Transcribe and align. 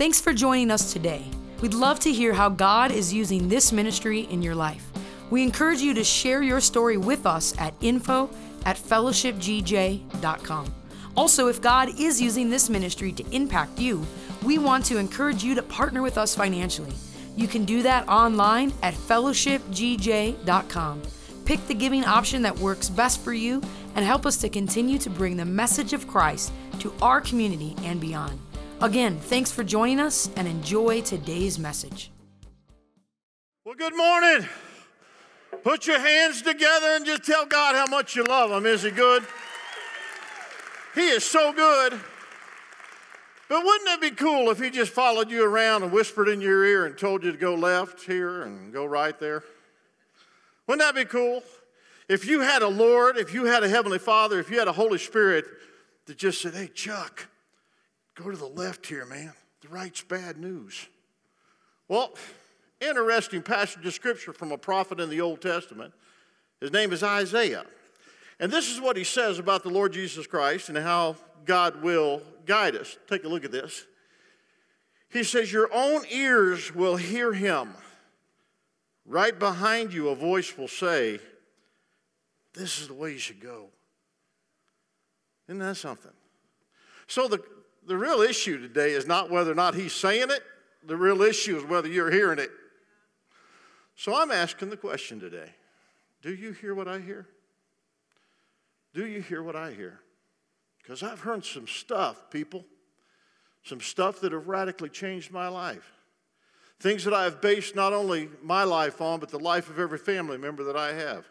Thanks 0.00 0.18
for 0.18 0.32
joining 0.32 0.70
us 0.70 0.94
today. 0.94 1.22
We'd 1.60 1.74
love 1.74 2.00
to 2.00 2.10
hear 2.10 2.32
how 2.32 2.48
God 2.48 2.90
is 2.90 3.12
using 3.12 3.48
this 3.48 3.70
ministry 3.70 4.20
in 4.30 4.40
your 4.40 4.54
life. 4.54 4.90
We 5.28 5.42
encourage 5.42 5.82
you 5.82 5.92
to 5.92 6.02
share 6.02 6.42
your 6.42 6.62
story 6.62 6.96
with 6.96 7.26
us 7.26 7.54
at 7.58 7.74
info 7.82 8.30
at 8.64 8.78
fellowshipgj.com. 8.78 10.74
Also, 11.18 11.48
if 11.48 11.60
God 11.60 12.00
is 12.00 12.18
using 12.18 12.48
this 12.48 12.70
ministry 12.70 13.12
to 13.12 13.22
impact 13.30 13.78
you, 13.78 14.02
we 14.42 14.56
want 14.56 14.86
to 14.86 14.96
encourage 14.96 15.44
you 15.44 15.54
to 15.54 15.62
partner 15.62 16.00
with 16.00 16.16
us 16.16 16.34
financially. 16.34 16.94
You 17.36 17.46
can 17.46 17.66
do 17.66 17.82
that 17.82 18.08
online 18.08 18.72
at 18.82 18.94
fellowshipgj.com. 18.94 21.02
Pick 21.44 21.66
the 21.66 21.74
giving 21.74 22.06
option 22.06 22.40
that 22.40 22.58
works 22.58 22.88
best 22.88 23.20
for 23.20 23.34
you 23.34 23.60
and 23.94 24.06
help 24.06 24.24
us 24.24 24.38
to 24.38 24.48
continue 24.48 24.96
to 24.96 25.10
bring 25.10 25.36
the 25.36 25.44
message 25.44 25.92
of 25.92 26.08
Christ 26.08 26.54
to 26.78 26.90
our 27.02 27.20
community 27.20 27.76
and 27.82 28.00
beyond. 28.00 28.40
Again, 28.82 29.18
thanks 29.18 29.52
for 29.52 29.62
joining 29.62 30.00
us 30.00 30.30
and 30.36 30.48
enjoy 30.48 31.02
today's 31.02 31.58
message. 31.58 32.10
Well, 33.62 33.74
good 33.74 33.94
morning. 33.94 34.48
Put 35.62 35.86
your 35.86 36.00
hands 36.00 36.40
together 36.40 36.86
and 36.92 37.04
just 37.04 37.24
tell 37.24 37.44
God 37.44 37.74
how 37.74 37.86
much 37.86 38.16
you 38.16 38.24
love 38.24 38.50
Him. 38.50 38.64
Is 38.64 38.82
He 38.82 38.90
good? 38.90 39.22
He 40.94 41.02
is 41.08 41.24
so 41.24 41.52
good. 41.52 42.00
But 43.50 43.64
wouldn't 43.66 43.90
it 43.90 44.00
be 44.00 44.12
cool 44.12 44.48
if 44.48 44.58
He 44.58 44.70
just 44.70 44.92
followed 44.92 45.30
you 45.30 45.44
around 45.44 45.82
and 45.82 45.92
whispered 45.92 46.28
in 46.28 46.40
your 46.40 46.64
ear 46.64 46.86
and 46.86 46.96
told 46.96 47.22
you 47.22 47.32
to 47.32 47.38
go 47.38 47.54
left 47.54 48.04
here 48.04 48.44
and 48.44 48.72
go 48.72 48.86
right 48.86 49.18
there? 49.20 49.44
Wouldn't 50.66 50.80
that 50.80 50.98
be 50.98 51.04
cool? 51.04 51.42
If 52.08 52.26
you 52.26 52.40
had 52.40 52.62
a 52.62 52.68
Lord, 52.68 53.18
if 53.18 53.34
you 53.34 53.44
had 53.44 53.62
a 53.62 53.68
Heavenly 53.68 53.98
Father, 53.98 54.40
if 54.40 54.50
you 54.50 54.58
had 54.58 54.68
a 54.68 54.72
Holy 54.72 54.98
Spirit 54.98 55.44
that 56.06 56.16
just 56.16 56.40
said, 56.40 56.54
hey, 56.54 56.68
Chuck, 56.68 57.26
go 58.20 58.30
to 58.30 58.36
the 58.36 58.46
left 58.46 58.86
here, 58.86 59.04
man. 59.06 59.32
The 59.62 59.68
right's 59.68 60.02
bad 60.02 60.38
news. 60.38 60.86
Well, 61.88 62.14
interesting 62.80 63.42
passage 63.42 63.84
of 63.84 63.94
scripture 63.94 64.32
from 64.32 64.52
a 64.52 64.58
prophet 64.58 65.00
in 65.00 65.10
the 65.10 65.20
Old 65.20 65.40
Testament. 65.40 65.92
His 66.60 66.72
name 66.72 66.92
is 66.92 67.02
Isaiah. 67.02 67.64
And 68.38 68.50
this 68.50 68.70
is 68.70 68.80
what 68.80 68.96
he 68.96 69.04
says 69.04 69.38
about 69.38 69.62
the 69.62 69.70
Lord 69.70 69.92
Jesus 69.92 70.26
Christ 70.26 70.68
and 70.68 70.78
how 70.78 71.16
God 71.44 71.82
will 71.82 72.22
guide 72.46 72.76
us. 72.76 72.96
Take 73.08 73.24
a 73.24 73.28
look 73.28 73.44
at 73.44 73.52
this. 73.52 73.86
He 75.10 75.24
says, 75.24 75.52
Your 75.52 75.68
own 75.72 76.02
ears 76.10 76.74
will 76.74 76.96
hear 76.96 77.32
him. 77.32 77.74
Right 79.04 79.36
behind 79.36 79.92
you, 79.92 80.08
a 80.08 80.14
voice 80.14 80.56
will 80.56 80.68
say, 80.68 81.18
This 82.54 82.80
is 82.80 82.88
the 82.88 82.94
way 82.94 83.12
you 83.12 83.18
should 83.18 83.40
go. 83.40 83.66
Isn't 85.48 85.58
that 85.58 85.76
something? 85.76 86.12
So, 87.08 87.26
the, 87.26 87.42
the 87.90 87.98
real 87.98 88.20
issue 88.20 88.56
today 88.56 88.92
is 88.92 89.08
not 89.08 89.30
whether 89.30 89.50
or 89.50 89.56
not 89.56 89.74
he's 89.74 89.92
saying 89.92 90.30
it, 90.30 90.44
the 90.86 90.96
real 90.96 91.22
issue 91.22 91.56
is 91.56 91.64
whether 91.64 91.88
you're 91.88 92.12
hearing 92.12 92.38
it. 92.38 92.52
So, 93.96 94.14
I'm 94.14 94.30
asking 94.30 94.70
the 94.70 94.76
question 94.76 95.18
today 95.18 95.50
Do 96.22 96.32
you 96.32 96.52
hear 96.52 96.72
what 96.72 96.86
I 96.86 97.00
hear? 97.00 97.26
Do 98.94 99.06
you 99.06 99.20
hear 99.20 99.42
what 99.42 99.56
I 99.56 99.72
hear? 99.72 99.98
Because 100.80 101.02
I've 101.02 101.18
heard 101.18 101.44
some 101.44 101.66
stuff, 101.66 102.30
people, 102.30 102.64
some 103.64 103.80
stuff 103.80 104.20
that 104.20 104.30
have 104.30 104.46
radically 104.46 104.88
changed 104.88 105.32
my 105.32 105.48
life. 105.48 105.90
Things 106.78 107.02
that 107.02 107.12
I 107.12 107.24
have 107.24 107.40
based 107.40 107.74
not 107.74 107.92
only 107.92 108.28
my 108.40 108.62
life 108.62 109.00
on, 109.00 109.18
but 109.18 109.30
the 109.30 109.40
life 109.40 109.68
of 109.68 109.80
every 109.80 109.98
family 109.98 110.38
member 110.38 110.62
that 110.62 110.76
I 110.76 110.92
have. 110.92 111.26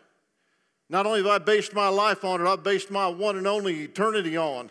Not 0.90 1.06
only 1.06 1.20
have 1.20 1.32
I 1.32 1.38
based 1.38 1.74
my 1.74 1.88
life 1.88 2.26
on 2.26 2.42
it, 2.42 2.50
I've 2.50 2.64
based 2.64 2.92
my 2.92 3.08
one 3.08 3.38
and 3.38 3.48
only 3.48 3.80
eternity 3.80 4.36
on 4.36 4.70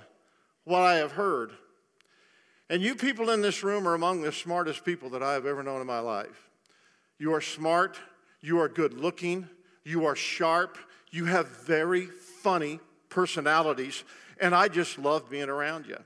what 0.64 0.82
I 0.82 0.96
have 0.96 1.12
heard. 1.12 1.52
And 2.70 2.82
you 2.82 2.94
people 2.94 3.30
in 3.30 3.40
this 3.40 3.62
room 3.62 3.88
are 3.88 3.94
among 3.94 4.22
the 4.22 4.32
smartest 4.32 4.84
people 4.84 5.10
that 5.10 5.22
I 5.22 5.32
have 5.32 5.46
ever 5.46 5.62
known 5.62 5.80
in 5.80 5.86
my 5.86 6.00
life. 6.00 6.50
You 7.18 7.34
are 7.34 7.40
smart, 7.40 7.98
you 8.40 8.60
are 8.60 8.68
good 8.68 8.92
looking, 8.92 9.48
you 9.84 10.04
are 10.04 10.14
sharp, 10.14 10.76
you 11.10 11.24
have 11.24 11.48
very 11.48 12.06
funny 12.42 12.78
personalities, 13.08 14.04
and 14.40 14.54
I 14.54 14.68
just 14.68 14.98
love 14.98 15.30
being 15.30 15.48
around 15.48 15.86
you. 15.86 15.96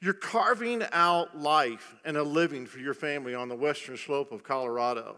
You're 0.00 0.14
carving 0.14 0.84
out 0.92 1.38
life 1.38 1.96
and 2.04 2.16
a 2.16 2.22
living 2.22 2.66
for 2.66 2.78
your 2.78 2.94
family 2.94 3.34
on 3.34 3.48
the 3.48 3.56
western 3.56 3.96
slope 3.96 4.30
of 4.30 4.44
Colorado. 4.44 5.16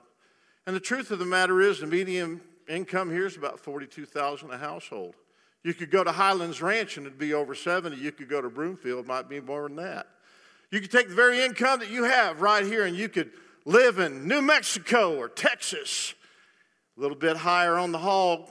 And 0.67 0.75
the 0.75 0.81
truth 0.81 1.11
of 1.11 1.19
the 1.19 1.27
matter 1.27 1.61
is, 1.61 1.81
the 1.81 1.87
median 1.87 2.41
income 2.69 3.11
here 3.11 3.27
is 3.27 3.37
about 3.37 3.61
42,000 3.61 4.51
a 4.51 4.59
household. 4.59 5.15
You 5.63 5.75
could 5.75 5.91
go 5.91 6.05
to 6.05 6.13
Highlands 6.13 6.63
Ranch 6.63 6.97
and 6.97 7.07
it'd 7.07 7.19
be 7.19 7.35
over 7.35 7.55
70. 7.55 7.97
You 7.97 8.13
could 8.13 8.29
go 8.29 8.41
to 8.41 8.49
Broomfield, 8.49 9.07
might 9.07 9.29
be 9.29 9.41
more 9.41 9.69
than 9.69 9.77
that. 9.77 10.07
You 10.71 10.81
could 10.81 10.91
take 10.91 11.09
the 11.09 11.15
very 11.15 11.41
income 11.43 11.81
that 11.81 11.91
you 11.91 12.05
have 12.05 12.41
right 12.41 12.65
here 12.65 12.85
and 12.85 12.95
you 12.97 13.09
could 13.09 13.31
live 13.65 13.99
in 13.99 14.29
New 14.29 14.43
Mexico 14.43 15.17
or 15.17 15.29
Texas, 15.29 16.15
a 16.97 17.01
little 17.01 17.17
bit 17.17 17.37
higher 17.37 17.77
on 17.77 17.93
the 17.93 17.99
hog, 17.99 18.49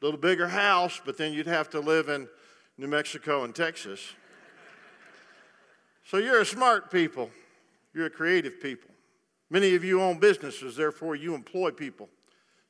a 0.00 0.04
little 0.04 0.20
bigger 0.20 0.48
house, 0.48 1.00
but 1.04 1.16
then 1.16 1.32
you'd 1.32 1.46
have 1.46 1.70
to 1.70 1.80
live 1.80 2.08
in 2.08 2.28
New 2.76 2.86
Mexico 2.86 3.44
and 3.44 3.54
Texas. 3.54 4.00
So 6.04 6.18
you're 6.18 6.40
a 6.40 6.46
smart 6.46 6.90
people. 6.90 7.30
You're 7.94 8.06
a 8.06 8.10
creative 8.10 8.60
people. 8.60 8.90
Many 9.50 9.74
of 9.74 9.82
you 9.84 10.02
own 10.02 10.18
businesses, 10.18 10.76
therefore, 10.76 11.16
you 11.16 11.34
employ 11.34 11.70
people. 11.70 12.08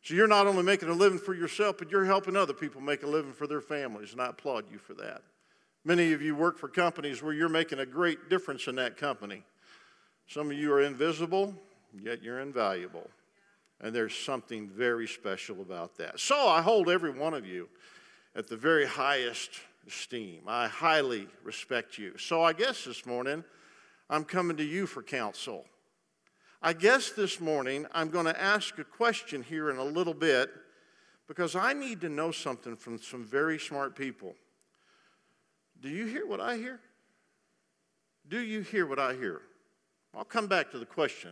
So 0.02 0.14
you're 0.14 0.28
not 0.28 0.46
only 0.46 0.62
making 0.62 0.88
a 0.88 0.94
living 0.94 1.18
for 1.18 1.34
yourself, 1.34 1.76
but 1.78 1.90
you're 1.90 2.04
helping 2.04 2.36
other 2.36 2.52
people 2.52 2.80
make 2.80 3.02
a 3.02 3.06
living 3.06 3.32
for 3.32 3.46
their 3.46 3.60
families, 3.60 4.12
and 4.12 4.20
I 4.20 4.26
applaud 4.26 4.70
you 4.70 4.78
for 4.78 4.94
that. 4.94 5.22
Many 5.88 6.12
of 6.12 6.20
you 6.20 6.34
work 6.36 6.58
for 6.58 6.68
companies 6.68 7.22
where 7.22 7.32
you're 7.32 7.48
making 7.48 7.78
a 7.78 7.86
great 7.86 8.28
difference 8.28 8.66
in 8.66 8.74
that 8.74 8.98
company. 8.98 9.42
Some 10.26 10.50
of 10.50 10.52
you 10.58 10.70
are 10.70 10.82
invisible, 10.82 11.54
yet 11.98 12.22
you're 12.22 12.40
invaluable. 12.40 13.08
And 13.80 13.96
there's 13.96 14.14
something 14.14 14.68
very 14.68 15.08
special 15.08 15.62
about 15.62 15.96
that. 15.96 16.20
So 16.20 16.46
I 16.46 16.60
hold 16.60 16.90
every 16.90 17.10
one 17.10 17.32
of 17.32 17.46
you 17.46 17.70
at 18.36 18.48
the 18.48 18.56
very 18.56 18.84
highest 18.84 19.48
esteem. 19.86 20.42
I 20.46 20.68
highly 20.68 21.26
respect 21.42 21.96
you. 21.96 22.18
So 22.18 22.42
I 22.42 22.52
guess 22.52 22.84
this 22.84 23.06
morning 23.06 23.42
I'm 24.10 24.24
coming 24.24 24.58
to 24.58 24.64
you 24.64 24.86
for 24.86 25.02
counsel. 25.02 25.64
I 26.60 26.74
guess 26.74 27.12
this 27.12 27.40
morning 27.40 27.86
I'm 27.94 28.10
going 28.10 28.26
to 28.26 28.38
ask 28.38 28.78
a 28.78 28.84
question 28.84 29.42
here 29.42 29.70
in 29.70 29.78
a 29.78 29.84
little 29.84 30.12
bit 30.12 30.50
because 31.26 31.56
I 31.56 31.72
need 31.72 32.02
to 32.02 32.10
know 32.10 32.30
something 32.30 32.76
from 32.76 32.98
some 32.98 33.24
very 33.24 33.58
smart 33.58 33.96
people. 33.96 34.34
Do 35.80 35.88
you 35.88 36.06
hear 36.06 36.26
what 36.26 36.40
I 36.40 36.56
hear? 36.56 36.80
Do 38.28 38.40
you 38.40 38.60
hear 38.60 38.86
what 38.86 38.98
I 38.98 39.14
hear? 39.14 39.42
I'll 40.14 40.24
come 40.24 40.46
back 40.46 40.70
to 40.72 40.78
the 40.78 40.86
question. 40.86 41.30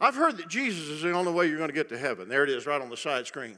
I've 0.00 0.14
heard 0.14 0.36
that 0.38 0.48
Jesus 0.48 0.88
is 0.88 1.02
the 1.02 1.12
only 1.12 1.32
way 1.32 1.46
you're 1.46 1.58
going 1.58 1.70
to 1.70 1.74
get 1.74 1.88
to 1.88 1.98
heaven. 1.98 2.28
There 2.28 2.44
it 2.44 2.50
is, 2.50 2.66
right 2.66 2.80
on 2.80 2.90
the 2.90 2.96
side 2.96 3.26
screen. 3.26 3.56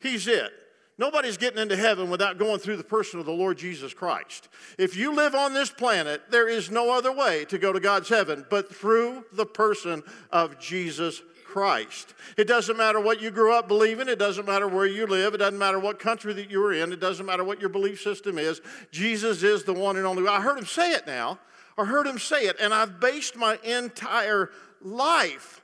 He's 0.00 0.26
it. 0.26 0.50
Nobody's 0.96 1.36
getting 1.36 1.60
into 1.60 1.76
heaven 1.76 2.08
without 2.08 2.38
going 2.38 2.60
through 2.60 2.76
the 2.76 2.84
person 2.84 3.18
of 3.18 3.26
the 3.26 3.32
Lord 3.32 3.58
Jesus 3.58 3.92
Christ. 3.92 4.48
If 4.78 4.96
you 4.96 5.12
live 5.12 5.34
on 5.34 5.52
this 5.52 5.70
planet, 5.70 6.22
there 6.30 6.48
is 6.48 6.70
no 6.70 6.96
other 6.96 7.10
way 7.10 7.44
to 7.46 7.58
go 7.58 7.72
to 7.72 7.80
God's 7.80 8.08
heaven 8.08 8.46
but 8.48 8.72
through 8.74 9.24
the 9.32 9.46
person 9.46 10.04
of 10.30 10.58
Jesus 10.60 11.20
Christ. 11.54 12.14
It 12.36 12.48
doesn't 12.48 12.76
matter 12.76 12.98
what 12.98 13.22
you 13.22 13.30
grew 13.30 13.54
up 13.54 13.68
believing, 13.68 14.08
it 14.08 14.18
doesn't 14.18 14.44
matter 14.44 14.66
where 14.66 14.86
you 14.86 15.06
live, 15.06 15.34
it 15.34 15.36
doesn't 15.36 15.56
matter 15.56 15.78
what 15.78 16.00
country 16.00 16.32
that 16.32 16.50
you 16.50 16.58
were 16.58 16.72
in, 16.72 16.92
it 16.92 16.98
doesn't 16.98 17.24
matter 17.24 17.44
what 17.44 17.60
your 17.60 17.68
belief 17.68 18.02
system 18.02 18.38
is. 18.38 18.60
Jesus 18.90 19.44
is 19.44 19.62
the 19.62 19.72
one 19.72 19.96
and 19.96 20.04
only. 20.04 20.26
I 20.26 20.40
heard 20.40 20.58
him 20.58 20.66
say 20.66 20.94
it 20.94 21.06
now. 21.06 21.38
I 21.78 21.84
heard 21.84 22.08
him 22.08 22.18
say 22.18 22.46
it, 22.46 22.56
and 22.60 22.74
I've 22.74 22.98
based 22.98 23.36
my 23.36 23.56
entire 23.62 24.50
life 24.82 25.60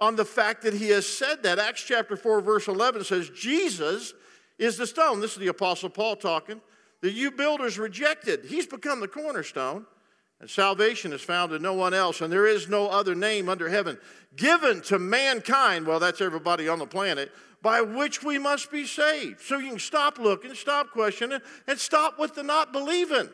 on 0.00 0.16
the 0.16 0.24
fact 0.24 0.62
that 0.62 0.72
he 0.72 0.88
has 0.88 1.06
said 1.06 1.42
that. 1.42 1.58
Acts 1.58 1.82
chapter 1.82 2.16
4, 2.16 2.40
verse 2.40 2.66
11 2.66 3.04
says, 3.04 3.28
Jesus 3.28 4.14
is 4.58 4.78
the 4.78 4.86
stone. 4.86 5.20
This 5.20 5.32
is 5.32 5.40
the 5.40 5.48
Apostle 5.48 5.90
Paul 5.90 6.16
talking. 6.16 6.62
The 7.02 7.10
you 7.10 7.30
builders 7.30 7.78
rejected. 7.78 8.46
He's 8.46 8.66
become 8.66 9.00
the 9.00 9.08
cornerstone. 9.08 9.84
And 10.44 10.50
salvation 10.50 11.14
is 11.14 11.22
found 11.22 11.52
in 11.52 11.62
no 11.62 11.72
one 11.72 11.94
else, 11.94 12.20
and 12.20 12.30
there 12.30 12.46
is 12.46 12.68
no 12.68 12.88
other 12.88 13.14
name 13.14 13.48
under 13.48 13.66
heaven 13.66 13.96
given 14.36 14.82
to 14.82 14.98
mankind, 14.98 15.86
well, 15.86 15.98
that's 15.98 16.20
everybody 16.20 16.68
on 16.68 16.78
the 16.78 16.86
planet, 16.86 17.32
by 17.62 17.80
which 17.80 18.22
we 18.22 18.38
must 18.38 18.70
be 18.70 18.84
saved. 18.84 19.40
So 19.40 19.56
you 19.56 19.70
can 19.70 19.78
stop 19.78 20.18
looking, 20.18 20.52
stop 20.52 20.90
questioning, 20.90 21.40
and 21.66 21.78
stop 21.78 22.18
with 22.18 22.34
the 22.34 22.42
not 22.42 22.74
believing. 22.74 23.30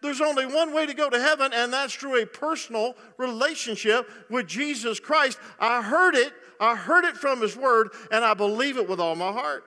There's 0.00 0.22
only 0.22 0.46
one 0.46 0.72
way 0.72 0.86
to 0.86 0.94
go 0.94 1.10
to 1.10 1.20
heaven, 1.20 1.52
and 1.52 1.70
that's 1.70 1.92
through 1.92 2.22
a 2.22 2.26
personal 2.26 2.94
relationship 3.18 4.08
with 4.30 4.46
Jesus 4.46 4.98
Christ. 4.98 5.38
I 5.60 5.82
heard 5.82 6.14
it, 6.14 6.32
I 6.58 6.76
heard 6.76 7.04
it 7.04 7.18
from 7.18 7.42
His 7.42 7.58
Word, 7.58 7.90
and 8.10 8.24
I 8.24 8.32
believe 8.32 8.78
it 8.78 8.88
with 8.88 9.00
all 9.00 9.16
my 9.16 9.32
heart. 9.32 9.64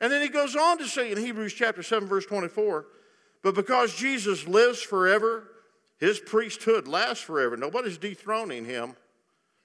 And 0.00 0.10
then 0.10 0.20
he 0.20 0.28
goes 0.28 0.56
on 0.56 0.78
to 0.78 0.88
say 0.88 1.12
in 1.12 1.18
Hebrews 1.18 1.52
chapter 1.52 1.84
7, 1.84 2.08
verse 2.08 2.26
24, 2.26 2.86
but 3.44 3.54
because 3.54 3.94
Jesus 3.94 4.48
lives 4.48 4.82
forever, 4.82 5.44
his 6.00 6.18
priesthood 6.18 6.88
lasts 6.88 7.22
forever. 7.22 7.56
Nobody's 7.56 7.98
dethroning 7.98 8.64
him. 8.64 8.96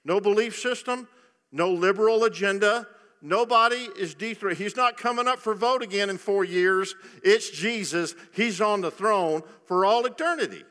No 0.04 0.20
belief 0.20 0.58
system, 0.58 1.08
no 1.50 1.72
liberal 1.72 2.24
agenda. 2.24 2.86
Nobody 3.22 3.88
is 3.98 4.14
dethroned. 4.14 4.58
He's 4.58 4.76
not 4.76 4.98
coming 4.98 5.26
up 5.26 5.40
for 5.40 5.54
vote 5.54 5.82
again 5.82 6.10
in 6.10 6.18
four 6.18 6.44
years. 6.44 6.94
It's 7.24 7.50
Jesus. 7.50 8.14
He's 8.34 8.60
on 8.60 8.82
the 8.82 8.90
throne 8.90 9.42
for 9.64 9.84
all 9.84 10.04
eternity. 10.04 10.62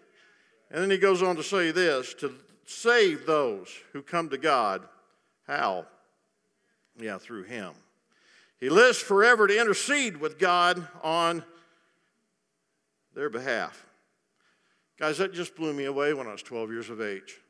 And 0.72 0.82
then 0.82 0.92
he 0.92 0.98
goes 0.98 1.22
on 1.22 1.36
to 1.36 1.44
say 1.44 1.72
this 1.72 2.14
to 2.16 2.34
save 2.66 3.26
those 3.26 3.70
who 3.94 4.02
come 4.02 4.30
to 4.30 4.38
God. 4.38 4.84
How? 5.48 5.86
Yeah, 7.00 7.18
through 7.18 7.44
Him. 7.44 7.74
He 8.60 8.70
lives 8.70 9.00
forever 9.00 9.48
to 9.48 9.60
intercede 9.60 10.18
with 10.18 10.40
God 10.40 10.88
on 11.04 11.44
their 13.14 13.30
behalf. 13.30 13.86
Guys, 14.98 15.18
that 15.18 15.34
just 15.34 15.56
blew 15.56 15.74
me 15.74 15.86
away 15.86 16.14
when 16.14 16.28
I 16.28 16.32
was 16.32 16.42
12 16.42 16.72
years 16.72 16.90
of 16.90 17.02
age. 17.02 17.42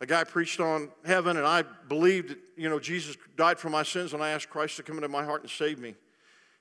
A 0.00 0.06
guy 0.06 0.24
preached 0.24 0.60
on 0.60 0.90
heaven, 1.04 1.36
and 1.36 1.46
I 1.46 1.62
believed 1.88 2.30
that, 2.30 2.38
you 2.56 2.68
know, 2.68 2.78
Jesus 2.78 3.16
died 3.36 3.58
for 3.58 3.68
my 3.68 3.82
sins, 3.82 4.12
and 4.14 4.22
I 4.22 4.30
asked 4.30 4.50
Christ 4.50 4.76
to 4.76 4.82
come 4.82 4.96
into 4.96 5.08
my 5.08 5.24
heart 5.24 5.42
and 5.42 5.50
save 5.50 5.78
me. 5.78 5.94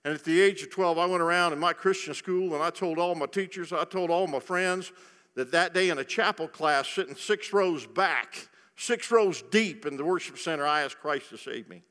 And 0.07 0.15
at 0.15 0.23
the 0.23 0.39
age 0.39 0.63
of 0.63 0.69
12, 0.69 0.97
I 0.97 1.05
went 1.05 1.21
around 1.21 1.53
in 1.53 1.59
my 1.59 1.73
Christian 1.73 2.13
school 2.13 2.53
and 2.53 2.63
I 2.63 2.69
told 2.69 2.97
all 2.97 3.13
my 3.13 3.25
teachers, 3.25 3.73
I 3.73 3.83
told 3.83 4.09
all 4.09 4.25
my 4.25 4.39
friends 4.39 4.93
that 5.35 5.51
that 5.51 5.73
day 5.73 5.89
in 5.89 5.97
a 5.97 6.03
chapel 6.05 6.47
class, 6.47 6.87
sitting 6.87 7.15
six 7.15 7.51
rows 7.51 7.85
back, 7.85 8.47
six 8.77 9.11
rows 9.11 9.41
deep 9.51 9.85
in 9.85 9.97
the 9.97 10.05
worship 10.05 10.37
center, 10.37 10.65
I 10.65 10.83
asked 10.83 10.99
Christ 10.99 11.29
to 11.31 11.37
save 11.37 11.67
me. 11.67 11.83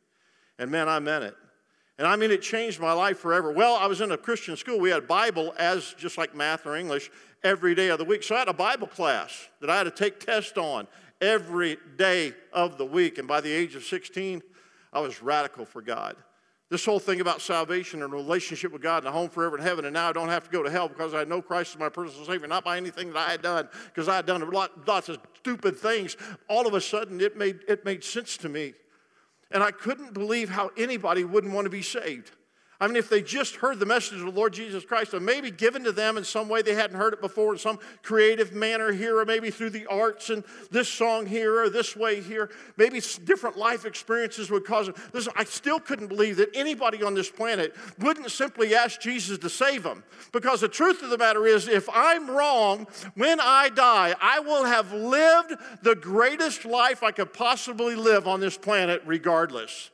And 0.58 0.70
man, 0.70 0.88
I 0.88 0.98
meant 0.98 1.24
it. 1.24 1.36
And 1.98 2.06
I 2.06 2.16
mean, 2.16 2.30
it 2.30 2.42
changed 2.42 2.78
my 2.78 2.92
life 2.92 3.18
forever. 3.18 3.50
Well, 3.50 3.74
I 3.74 3.86
was 3.86 4.00
in 4.00 4.12
a 4.12 4.18
Christian 4.18 4.56
school. 4.56 4.78
We 4.78 4.90
had 4.90 5.08
Bible 5.08 5.54
as 5.58 5.94
just 5.94 6.18
like 6.18 6.34
math 6.34 6.66
or 6.66 6.76
English 6.76 7.10
every 7.42 7.74
day 7.74 7.88
of 7.88 7.98
the 7.98 8.04
week. 8.04 8.22
So 8.22 8.34
I 8.34 8.40
had 8.40 8.48
a 8.48 8.54
Bible 8.54 8.86
class 8.86 9.48
that 9.60 9.70
I 9.70 9.78
had 9.78 9.84
to 9.84 9.90
take 9.90 10.20
tests 10.20 10.58
on 10.58 10.86
every 11.20 11.78
day 11.96 12.34
of 12.52 12.76
the 12.76 12.84
week. 12.84 13.18
And 13.18 13.26
by 13.26 13.40
the 13.40 13.50
age 13.50 13.74
of 13.74 13.84
16, 13.84 14.42
I 14.92 15.00
was 15.00 15.22
radical 15.22 15.64
for 15.64 15.80
God. 15.80 16.16
This 16.68 16.84
whole 16.84 16.98
thing 16.98 17.20
about 17.20 17.40
salvation 17.40 18.02
and 18.02 18.12
relationship 18.12 18.72
with 18.72 18.82
God 18.82 18.98
and 18.98 19.06
a 19.06 19.12
home 19.12 19.28
forever 19.28 19.56
in 19.56 19.62
heaven, 19.62 19.84
and 19.84 19.94
now 19.94 20.08
I 20.08 20.12
don't 20.12 20.28
have 20.28 20.42
to 20.44 20.50
go 20.50 20.64
to 20.64 20.70
hell 20.70 20.88
because 20.88 21.14
I 21.14 21.22
know 21.22 21.40
Christ 21.40 21.74
is 21.74 21.78
my 21.78 21.88
personal 21.88 22.26
Savior, 22.26 22.48
not 22.48 22.64
by 22.64 22.76
anything 22.76 23.12
that 23.12 23.28
I 23.28 23.30
had 23.30 23.40
done, 23.40 23.68
because 23.84 24.08
I 24.08 24.16
had 24.16 24.26
done 24.26 24.50
lots 24.50 25.08
of 25.08 25.20
stupid 25.38 25.78
things. 25.78 26.16
All 26.48 26.66
of 26.66 26.74
a 26.74 26.80
sudden, 26.80 27.20
it 27.20 27.36
made, 27.36 27.60
it 27.68 27.84
made 27.84 28.02
sense 28.02 28.36
to 28.38 28.48
me. 28.48 28.74
And 29.56 29.64
I 29.64 29.70
couldn't 29.70 30.12
believe 30.12 30.50
how 30.50 30.70
anybody 30.76 31.24
wouldn't 31.24 31.54
want 31.54 31.64
to 31.64 31.70
be 31.70 31.80
saved. 31.80 32.30
I 32.78 32.86
mean, 32.86 32.96
if 32.96 33.08
they 33.08 33.22
just 33.22 33.56
heard 33.56 33.78
the 33.78 33.86
message 33.86 34.18
of 34.18 34.26
the 34.26 34.30
Lord 34.30 34.52
Jesus 34.52 34.84
Christ, 34.84 35.14
or 35.14 35.20
maybe 35.20 35.50
given 35.50 35.82
to 35.84 35.92
them 35.92 36.18
in 36.18 36.24
some 36.24 36.48
way 36.48 36.60
they 36.60 36.74
hadn't 36.74 36.98
heard 36.98 37.14
it 37.14 37.22
before, 37.22 37.52
in 37.52 37.58
some 37.58 37.78
creative 38.02 38.52
manner 38.52 38.92
here, 38.92 39.18
or 39.18 39.24
maybe 39.24 39.50
through 39.50 39.70
the 39.70 39.86
arts 39.86 40.28
and 40.28 40.44
this 40.70 40.88
song 40.88 41.24
here, 41.24 41.62
or 41.62 41.70
this 41.70 41.96
way 41.96 42.20
here, 42.20 42.50
maybe 42.76 43.00
different 43.24 43.56
life 43.56 43.86
experiences 43.86 44.50
would 44.50 44.66
cause 44.66 44.88
it. 44.88 44.96
Listen, 45.14 45.32
I 45.36 45.44
still 45.44 45.80
couldn't 45.80 46.08
believe 46.08 46.36
that 46.36 46.50
anybody 46.54 47.02
on 47.02 47.14
this 47.14 47.30
planet 47.30 47.74
wouldn't 47.98 48.30
simply 48.30 48.74
ask 48.74 49.00
Jesus 49.00 49.38
to 49.38 49.48
save 49.48 49.82
them. 49.82 50.04
Because 50.32 50.60
the 50.60 50.68
truth 50.68 51.02
of 51.02 51.08
the 51.08 51.18
matter 51.18 51.46
is, 51.46 51.68
if 51.68 51.88
I'm 51.94 52.28
wrong, 52.30 52.86
when 53.14 53.40
I 53.40 53.70
die, 53.70 54.14
I 54.20 54.40
will 54.40 54.64
have 54.64 54.92
lived 54.92 55.54
the 55.82 55.94
greatest 55.94 56.66
life 56.66 57.02
I 57.02 57.10
could 57.10 57.32
possibly 57.32 57.94
live 57.94 58.26
on 58.28 58.40
this 58.40 58.58
planet, 58.58 59.02
regardless. 59.06 59.90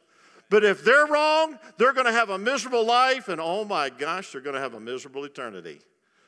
But 0.52 0.64
if 0.64 0.84
they're 0.84 1.06
wrong, 1.06 1.58
they're 1.78 1.94
going 1.94 2.04
to 2.04 2.12
have 2.12 2.28
a 2.28 2.36
miserable 2.36 2.84
life, 2.84 3.28
and 3.28 3.40
oh 3.40 3.64
my 3.64 3.88
gosh, 3.88 4.32
they're 4.32 4.42
going 4.42 4.54
to 4.54 4.60
have 4.60 4.74
a 4.74 4.80
miserable 4.80 5.24
eternity. 5.24 5.80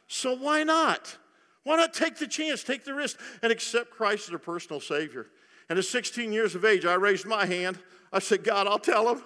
So 0.08 0.34
why 0.34 0.62
not? 0.62 1.18
Why 1.62 1.76
not 1.76 1.92
take 1.92 2.16
the 2.16 2.26
chance, 2.26 2.64
take 2.64 2.84
the 2.84 2.94
risk, 2.94 3.20
and 3.42 3.52
accept 3.52 3.90
Christ 3.90 4.22
as 4.22 4.28
their 4.30 4.38
personal 4.38 4.80
Savior? 4.80 5.26
And 5.68 5.78
at 5.78 5.84
16 5.84 6.32
years 6.32 6.54
of 6.54 6.64
age, 6.64 6.86
I 6.86 6.94
raised 6.94 7.26
my 7.26 7.44
hand. 7.44 7.78
I 8.14 8.18
said, 8.18 8.44
God, 8.44 8.66
I'll 8.66 8.78
tell 8.78 9.04
them. 9.04 9.22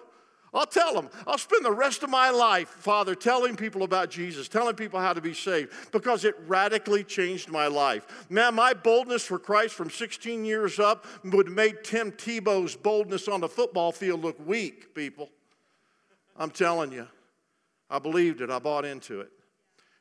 I'll 0.54 0.66
tell 0.66 0.94
them. 0.94 1.10
I'll 1.26 1.38
spend 1.38 1.64
the 1.64 1.72
rest 1.72 2.02
of 2.02 2.10
my 2.10 2.30
life, 2.30 2.68
Father, 2.68 3.14
telling 3.14 3.56
people 3.56 3.82
about 3.82 4.10
Jesus, 4.10 4.48
telling 4.48 4.74
people 4.74 4.98
how 4.98 5.12
to 5.12 5.20
be 5.20 5.34
saved, 5.34 5.72
because 5.92 6.24
it 6.24 6.34
radically 6.46 7.04
changed 7.04 7.50
my 7.50 7.66
life. 7.66 8.26
Man, 8.30 8.54
my 8.54 8.72
boldness 8.72 9.24
for 9.24 9.38
Christ 9.38 9.74
from 9.74 9.90
16 9.90 10.44
years 10.44 10.78
up 10.78 11.04
would 11.24 11.50
make 11.50 11.84
Tim 11.84 12.12
Tebow's 12.12 12.76
boldness 12.76 13.28
on 13.28 13.40
the 13.40 13.48
football 13.48 13.92
field 13.92 14.22
look 14.22 14.38
weak, 14.46 14.94
people. 14.94 15.28
I'm 16.36 16.50
telling 16.50 16.92
you. 16.92 17.06
I 17.90 17.98
believed 17.98 18.40
it. 18.40 18.50
I 18.50 18.58
bought 18.58 18.84
into 18.84 19.20
it. 19.20 19.30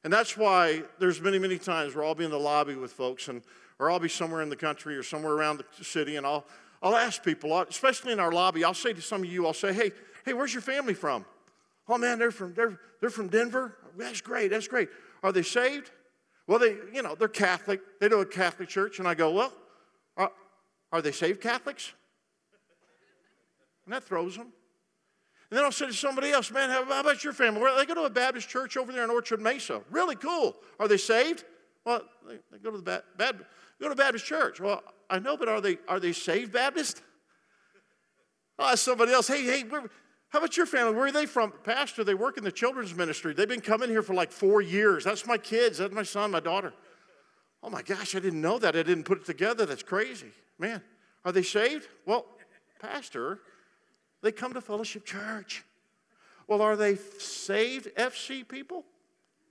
And 0.04 0.14
that's 0.14 0.38
why 0.38 0.84
there's 1.00 1.22
many, 1.22 1.40
many 1.40 1.58
times 1.58 1.96
where 1.96 2.06
I'll 2.06 2.16
be 2.16 2.26
in 2.26 2.32
the 2.32 2.40
lobby 2.40 2.76
with 2.76 2.94
folks, 2.94 3.28
and 3.28 3.42
or 3.80 3.92
I'll 3.92 4.00
be 4.00 4.10
somewhere 4.10 4.42
in 4.42 4.50
the 4.50 4.56
country 4.56 4.96
or 4.96 5.04
somewhere 5.04 5.34
around 5.34 5.64
the 5.78 5.84
city, 5.84 6.16
and 6.16 6.26
I'll 6.26 6.46
I'll 6.82 6.96
ask 6.96 7.24
people, 7.24 7.60
especially 7.62 8.14
in 8.14 8.20
our 8.20 8.32
lobby, 8.32 8.64
I'll 8.64 8.74
say 8.74 8.94
to 8.94 9.02
some 9.02 9.24
of 9.24 9.30
you, 9.30 9.48
I'll 9.48 9.54
say, 9.54 9.74
hey, 9.74 9.92
Hey, 10.28 10.34
where's 10.34 10.54
your 10.54 10.62
family 10.62 10.94
from? 10.94 11.26
Oh 11.88 11.98
man, 11.98 12.20
they're 12.20 12.32
from 12.32 12.54
they're, 12.54 12.78
they're 13.00 13.10
from 13.10 13.30
Denver. 13.30 13.78
That's 13.98 14.20
great. 14.20 14.50
That's 14.50 14.68
great. 14.68 14.90
Are 15.24 15.32
they 15.32 15.42
saved? 15.42 15.90
Well, 16.48 16.60
they 16.60 16.76
you 16.94 17.02
know 17.02 17.16
they're 17.16 17.30
Catholic. 17.30 17.80
They 18.02 18.10
do 18.10 18.20
a 18.20 18.26
Catholic 18.26 18.68
church, 18.68 19.00
and 19.00 19.08
I 19.08 19.14
go, 19.14 19.32
well, 19.32 19.54
are, 20.18 20.30
are 20.92 21.02
they 21.02 21.14
saved 21.14 21.40
Catholics? 21.40 21.94
And 23.86 23.94
that 23.94 24.04
throws 24.04 24.36
them. 24.36 24.48
And 25.50 25.58
then 25.58 25.64
I'll 25.64 25.72
say 25.72 25.88
to 25.88 25.94
somebody 25.94 26.32
else, 26.32 26.52
man, 26.52 26.70
how, 26.70 26.84
about 26.84 27.24
your 27.24 27.32
family? 27.32 27.62
Where, 27.62 27.74
they 27.78 27.86
go 27.86 27.94
to 27.94 28.04
a 28.04 28.10
Baptist 28.10 28.50
church 28.50 28.76
over 28.76 28.92
there 28.92 29.06
in 29.06 29.10
Orchard 29.10 29.40
Mesa. 29.40 29.82
Really 29.90 30.18
cool. 30.18 30.58
Are 30.78 30.90
they 30.90 30.98
saved? 30.98 31.46
Well, 31.86 32.02
they, 32.28 32.40
they 32.52 32.58
go 32.58 32.72
to 32.72 32.78
the 32.78 32.84
Bad, 32.84 33.04
Bad, 33.18 33.46
go 33.80 33.88
to 33.88 33.96
Baptist 33.96 34.26
church. 34.26 34.60
Well, 34.60 34.84
I 35.10 35.20
know, 35.20 35.38
but 35.38 35.48
are 35.48 35.62
they 35.62 35.78
are 35.88 36.02
they 36.02 36.12
saved 36.12 36.52
Baptist? 36.52 37.02
I'll 38.60 38.74
ask 38.74 38.84
somebody 38.84 39.14
else, 39.14 39.30
hey, 39.30 39.44
hey, 39.44 39.64
how 40.38 40.42
about 40.42 40.56
your 40.56 40.68
family? 40.68 40.94
Where 40.94 41.08
are 41.08 41.12
they 41.12 41.26
from? 41.26 41.52
Pastor, 41.64 42.04
they 42.04 42.14
work 42.14 42.38
in 42.38 42.44
the 42.44 42.52
children's 42.52 42.94
ministry. 42.94 43.34
They've 43.34 43.50
been 43.50 43.60
coming 43.60 43.90
here 43.90 44.04
for 44.04 44.14
like 44.14 44.32
four 44.32 44.62
years. 44.62 45.04
That's 45.04 45.26
my 45.26 45.40
kids. 45.40 45.80
That's 45.80 45.92
my 45.92 46.04
son, 46.04 46.30
my 46.30 46.40
daughter. 46.40 46.74
Oh 47.64 47.72
my 47.72 47.82
gosh, 47.82 48.14
I 48.16 48.20
didn't 48.20 48.40
know 48.40 48.60
that. 48.60 48.76
I 48.76 48.84
didn't 48.84 49.06
put 49.06 49.18
it 49.18 49.26
together. 49.26 49.66
That's 49.66 49.82
crazy. 49.82 50.30
Man, 50.60 50.84
are 51.26 51.32
they 51.32 51.42
saved? 51.42 51.88
Well, 52.06 52.28
Pastor, 52.80 53.40
they 54.22 54.32
come 54.32 54.54
to 54.54 54.62
Fellowship 54.62 55.06
Church. 55.06 55.64
Well, 56.48 56.62
are 56.62 56.76
they 56.76 56.98
saved 57.18 57.90
FC 57.96 58.48
people? 58.48 58.86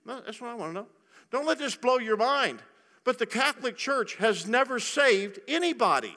That's 0.05 0.39
what 0.39 0.51
I 0.51 0.53
want 0.53 0.69
to 0.69 0.73
know. 0.73 0.87
Don't 1.31 1.45
let 1.45 1.59
this 1.59 1.75
blow 1.75 1.97
your 1.97 2.15
mind. 2.15 2.61
But 3.03 3.19
the 3.19 3.25
Catholic 3.25 3.75
Church 3.75 4.15
has 4.15 4.47
never 4.47 4.79
saved 4.79 5.41
anybody. 5.49 6.15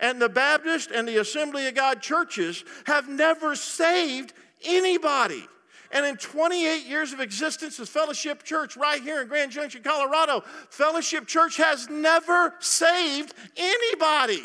And 0.00 0.20
the 0.20 0.28
Baptist 0.28 0.90
and 0.90 1.06
the 1.06 1.20
Assembly 1.20 1.66
of 1.68 1.74
God 1.74 2.00
churches 2.00 2.64
have 2.86 3.08
never 3.08 3.54
saved 3.54 4.32
anybody. 4.64 5.46
And 5.90 6.06
in 6.06 6.16
28 6.16 6.86
years 6.86 7.12
of 7.12 7.20
existence 7.20 7.78
as 7.78 7.88
Fellowship 7.88 8.42
Church 8.44 8.76
right 8.76 9.02
here 9.02 9.20
in 9.20 9.28
Grand 9.28 9.52
Junction, 9.52 9.82
Colorado, 9.82 10.42
Fellowship 10.70 11.26
Church 11.26 11.58
has 11.58 11.88
never 11.90 12.54
saved 12.60 13.34
anybody 13.56 14.42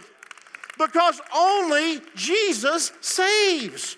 because 0.77 1.21
only 1.33 2.01
Jesus 2.16 2.92
saves. 2.99 3.95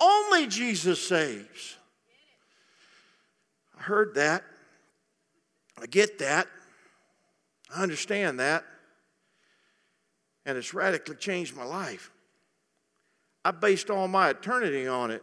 Only 0.00 0.46
Jesus 0.46 1.06
saves. 1.06 1.76
I 3.76 3.82
heard 3.82 4.14
that. 4.14 4.44
I 5.80 5.86
get 5.86 6.18
that. 6.20 6.46
I 7.74 7.82
understand 7.82 8.38
that 8.38 8.64
and 10.46 10.58
it's 10.58 10.74
radically 10.74 11.16
changed 11.16 11.56
my 11.56 11.64
life. 11.64 12.10
I 13.44 13.50
based 13.50 13.90
all 13.90 14.08
my 14.08 14.30
eternity 14.30 14.86
on 14.86 15.10
it. 15.10 15.22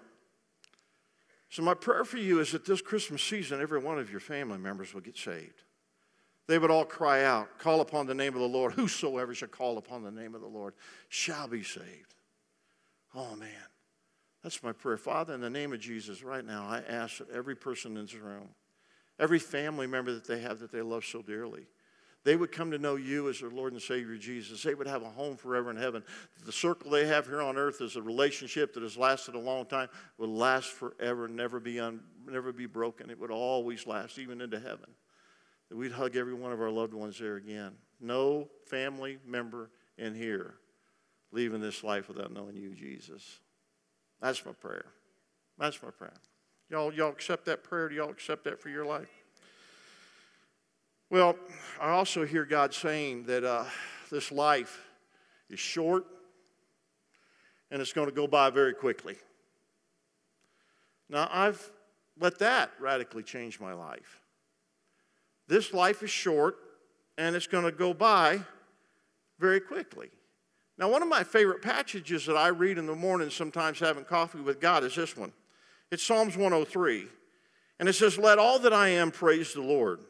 So, 1.50 1.62
my 1.64 1.74
prayer 1.74 2.06
for 2.06 2.18
you 2.18 2.40
is 2.40 2.52
that 2.54 2.66
this 2.66 2.82
Christmas 2.82 3.22
season, 3.22 3.62
every 3.62 3.80
one 3.80 4.00
of 4.00 4.10
your 4.10 4.22
family 4.22 4.58
members 4.58 4.94
will 4.94 5.02
get 5.02 5.18
saved. 5.18 5.64
They 6.48 6.58
would 6.58 6.72
all 6.72 6.86
cry 6.86 7.24
out, 7.24 7.60
Call 7.60 7.82
upon 7.82 8.08
the 8.08 8.14
name 8.14 8.34
of 8.34 8.40
the 8.40 8.48
Lord. 8.48 8.74
Whosoever 8.74 9.34
shall 9.34 9.50
call 9.50 9.78
upon 9.78 10.04
the 10.04 10.12
name 10.12 10.34
of 10.34 10.42
the 10.42 10.48
Lord 10.48 10.74
shall 11.10 11.48
be 11.48 11.64
saved. 11.64 12.16
Oh, 13.14 13.36
man. 13.36 13.50
That's 14.44 14.64
my 14.64 14.72
prayer. 14.72 14.98
Father, 14.98 15.34
in 15.34 15.42
the 15.42 15.50
name 15.50 15.74
of 15.74 15.80
Jesus, 15.80 16.24
right 16.24 16.46
now, 16.46 16.66
I 16.68 16.82
ask 16.88 17.20
that 17.20 17.30
every 17.30 17.56
person 17.56 17.96
in 17.96 18.06
this 18.06 18.16
room, 18.16 18.50
every 19.20 19.40
family 19.40 19.88
member 19.88 20.14
that 20.14 20.26
they 20.26 20.40
have 20.40 20.60
that 20.60 20.72
they 20.72 20.82
love 20.82 21.06
so 21.06 21.22
dearly, 21.22 21.68
they 22.24 22.36
would 22.36 22.52
come 22.52 22.70
to 22.72 22.78
know 22.78 22.98
you 22.98 23.30
as 23.30 23.40
their 23.40 23.50
Lord 23.50 23.74
and 23.74 23.82
Savior 23.82 24.16
Jesus. 24.16 24.62
They 24.62 24.76
would 24.76 24.88
have 24.88 25.02
a 25.02 25.10
home 25.10 25.38
forever 25.38 25.72
in 25.72 25.78
heaven. 25.78 26.04
The 26.46 26.52
circle 26.52 26.92
they 26.92 27.08
have 27.08 27.26
here 27.26 27.42
on 27.42 27.58
earth 27.58 27.82
is 27.82 27.96
a 27.96 28.02
relationship 28.02 28.74
that 28.74 28.84
has 28.84 28.96
lasted 28.96 29.34
a 29.34 29.40
long 29.40 29.66
time, 29.66 29.90
will 30.18 30.34
last 30.34 30.70
forever, 30.70 31.28
never 31.28 31.60
be, 31.60 31.80
un, 31.80 32.02
never 32.28 32.54
be 32.54 32.68
broken. 32.68 33.10
It 33.10 33.20
would 33.20 33.32
always 33.32 33.88
last, 33.88 34.20
even 34.20 34.40
into 34.40 34.60
heaven. 34.60 34.90
That 35.70 35.78
we'd 35.78 35.94
hug 35.94 36.16
every 36.16 36.34
one 36.36 36.52
of 36.52 36.62
our 36.62 36.70
loved 36.70 36.94
ones 36.94 37.18
there 37.18 37.38
again. 37.38 37.72
No 38.00 38.50
family 38.68 39.18
member 39.26 39.72
in 39.98 40.14
here 40.14 40.56
leaving 41.32 41.62
this 41.62 41.84
life 41.84 42.08
without 42.08 42.32
knowing 42.32 42.56
you, 42.56 42.76
Jesus. 42.76 43.40
That's 44.22 44.46
my 44.46 44.52
prayer. 44.52 44.86
That's 45.58 45.82
my 45.82 45.90
prayer. 45.90 46.14
Y'all, 46.70 46.94
y'all 46.94 47.10
accept 47.10 47.46
that 47.46 47.64
prayer? 47.64 47.90
Do 47.90 47.96
y'all 47.96 48.10
accept 48.10 48.44
that 48.44 48.60
for 48.60 48.70
your 48.70 48.86
life? 48.86 49.10
Well, 51.12 51.36
I 51.78 51.90
also 51.90 52.26
hear 52.26 52.46
God 52.46 52.74
saying 52.74 53.24
that 53.24 53.44
uh, 53.44 53.66
this 54.10 54.32
life 54.32 54.80
is 55.50 55.60
short 55.60 56.06
and 57.70 57.82
it's 57.82 57.92
going 57.92 58.08
to 58.08 58.16
go 58.16 58.28
by 58.28 58.50
very 58.50 58.74
quickly. 58.74 59.18
Now, 61.10 61.28
I've 61.30 61.70
let 62.18 62.40
that 62.40 62.72
radically 62.80 63.24
change 63.24 63.60
my 63.60 63.74
life. 63.74 64.22
This 65.50 65.74
life 65.74 66.02
is 66.02 66.10
short 66.10 66.56
and 67.18 67.36
it's 67.36 67.46
going 67.46 67.66
to 67.66 67.74
go 67.74 67.94
by 67.94 68.40
very 69.38 69.60
quickly. 69.60 70.12
Now, 70.78 70.90
one 70.90 71.02
of 71.02 71.10
my 71.10 71.26
favorite 71.26 71.62
passages 71.62 72.26
that 72.26 72.38
I 72.38 72.48
read 72.48 72.78
in 72.78 72.86
the 72.86 72.96
morning, 72.96 73.30
sometimes 73.30 73.82
having 73.82 74.06
coffee 74.06 74.40
with 74.40 74.62
God, 74.62 74.86
is 74.86 74.96
this 74.96 75.18
one. 75.18 75.34
It's 75.92 76.04
Psalms 76.04 76.38
103. 76.38 77.08
And 77.82 77.90
it 77.90 77.94
says, 77.96 78.18
Let 78.18 78.40
all 78.40 78.60
that 78.60 78.72
I 78.72 78.88
am 78.88 79.12
praise 79.12 79.54
the 79.54 79.62
Lord 79.62 80.06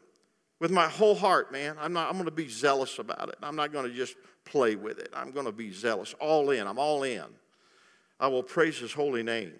with 0.62 0.70
my 0.70 0.86
whole 0.86 1.16
heart, 1.16 1.50
man. 1.50 1.74
I'm, 1.80 1.92
not, 1.92 2.06
I'm 2.06 2.12
going 2.12 2.26
to 2.26 2.30
be 2.30 2.48
zealous 2.48 3.00
about 3.00 3.28
it. 3.28 3.34
I'm 3.42 3.56
not 3.56 3.72
going 3.72 3.90
to 3.90 3.92
just 3.92 4.14
play 4.44 4.76
with 4.76 5.00
it. 5.00 5.08
I'm 5.12 5.32
going 5.32 5.46
to 5.46 5.52
be 5.52 5.72
zealous, 5.72 6.14
all 6.20 6.50
in. 6.50 6.68
I'm 6.68 6.78
all 6.78 7.02
in. 7.02 7.24
I 8.20 8.28
will 8.28 8.44
praise 8.44 8.78
his 8.78 8.92
holy 8.92 9.24
name. 9.24 9.54